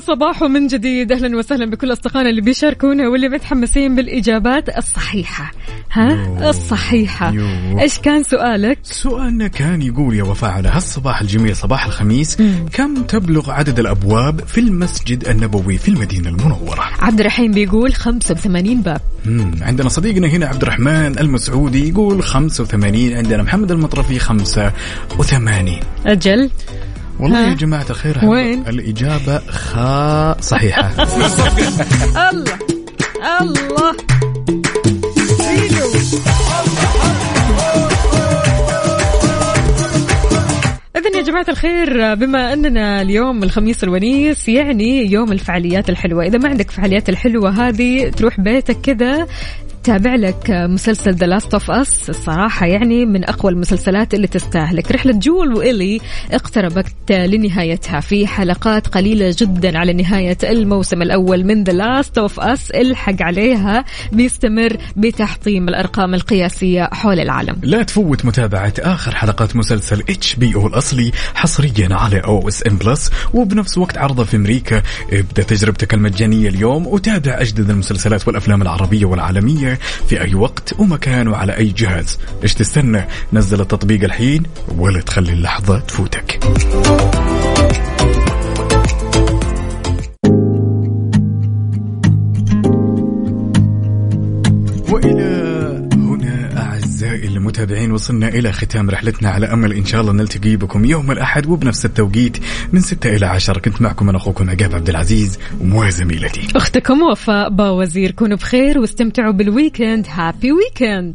[0.06, 1.12] صباحو صباحو من جديد.
[1.12, 5.52] أهلا وسهلا بكل أصدقائنا اللي بيشاركونا واللي متحمسين بالإجابات الصحيحة.
[5.92, 6.50] ها؟ يوه.
[6.50, 7.32] الصحيحة.
[7.32, 7.80] يوه.
[7.80, 12.36] إيش كان سؤالك؟ سؤالنا كان يقول يا وفاء على هالصباح الجميل صباح الخميس
[12.72, 19.00] كم تبلغ عدد الأبواب في المسجد النبوي في المدينة المنورة؟ عبد الرحيم بيقول 85 باب.
[19.26, 19.54] مم.
[19.62, 26.50] عندنا صديقنا هنا عبد الرحمن المسعودي يقول 85 عندنا محمد المطرفي 85 أجل.
[27.20, 30.90] والله؟ يا جماعة الخير وين؟ الإجابة خا صحيحة
[32.30, 32.58] الله
[33.40, 33.94] الله
[40.96, 46.48] إذن يا جماعة الخير بما أننا اليوم الخميس الونيس يعني يوم الفعاليات الحلوة إذا ما
[46.48, 49.26] عندك فعاليات الحلوة هذه تروح بيتك كذا
[49.84, 54.92] تابع لك مسلسل The Last of Us الصراحة يعني من أقوى المسلسلات اللي تستاهلك.
[54.92, 56.00] رحلة جول وإلي
[56.32, 58.00] اقتربت لنهايتها.
[58.00, 63.84] في حلقات قليلة جدا على نهاية الموسم الأول من The Last of Us الحق عليها
[64.12, 67.56] بيستمر بتحطيم الأرقام القياسية حول العالم.
[67.62, 74.24] لا تفوت متابعة آخر حلقات مسلسل HBO الأصلي حصريا على OSN Plus وبنفس وقت عرضه
[74.24, 74.82] في أمريكا.
[75.12, 79.73] ابدأ تجربتك المجانية اليوم وتابع أجدد المسلسلات والأفلام العربية والعالمية.
[80.08, 82.18] في أي وقت ومكان وعلى أي جهاز.
[82.42, 84.42] إيش تستنى؟ نزل التطبيق الحين
[84.78, 86.40] ولا تخلي اللحظة تفوتك.
[95.04, 95.43] اعزائي
[97.36, 101.84] المتابعين وصلنا إلى ختام رحلتنا على أمل إن شاء الله نلتقي بكم يوم الأحد وبنفس
[101.84, 102.36] التوقيت
[102.72, 108.10] من 6 إلى 10 كنت معكم أنا أخوكم عقاب عبد العزيز وزميلتي أختكم وفاء باوزير
[108.10, 111.12] كونوا بخير واستمتعوا بال weekend happy weekend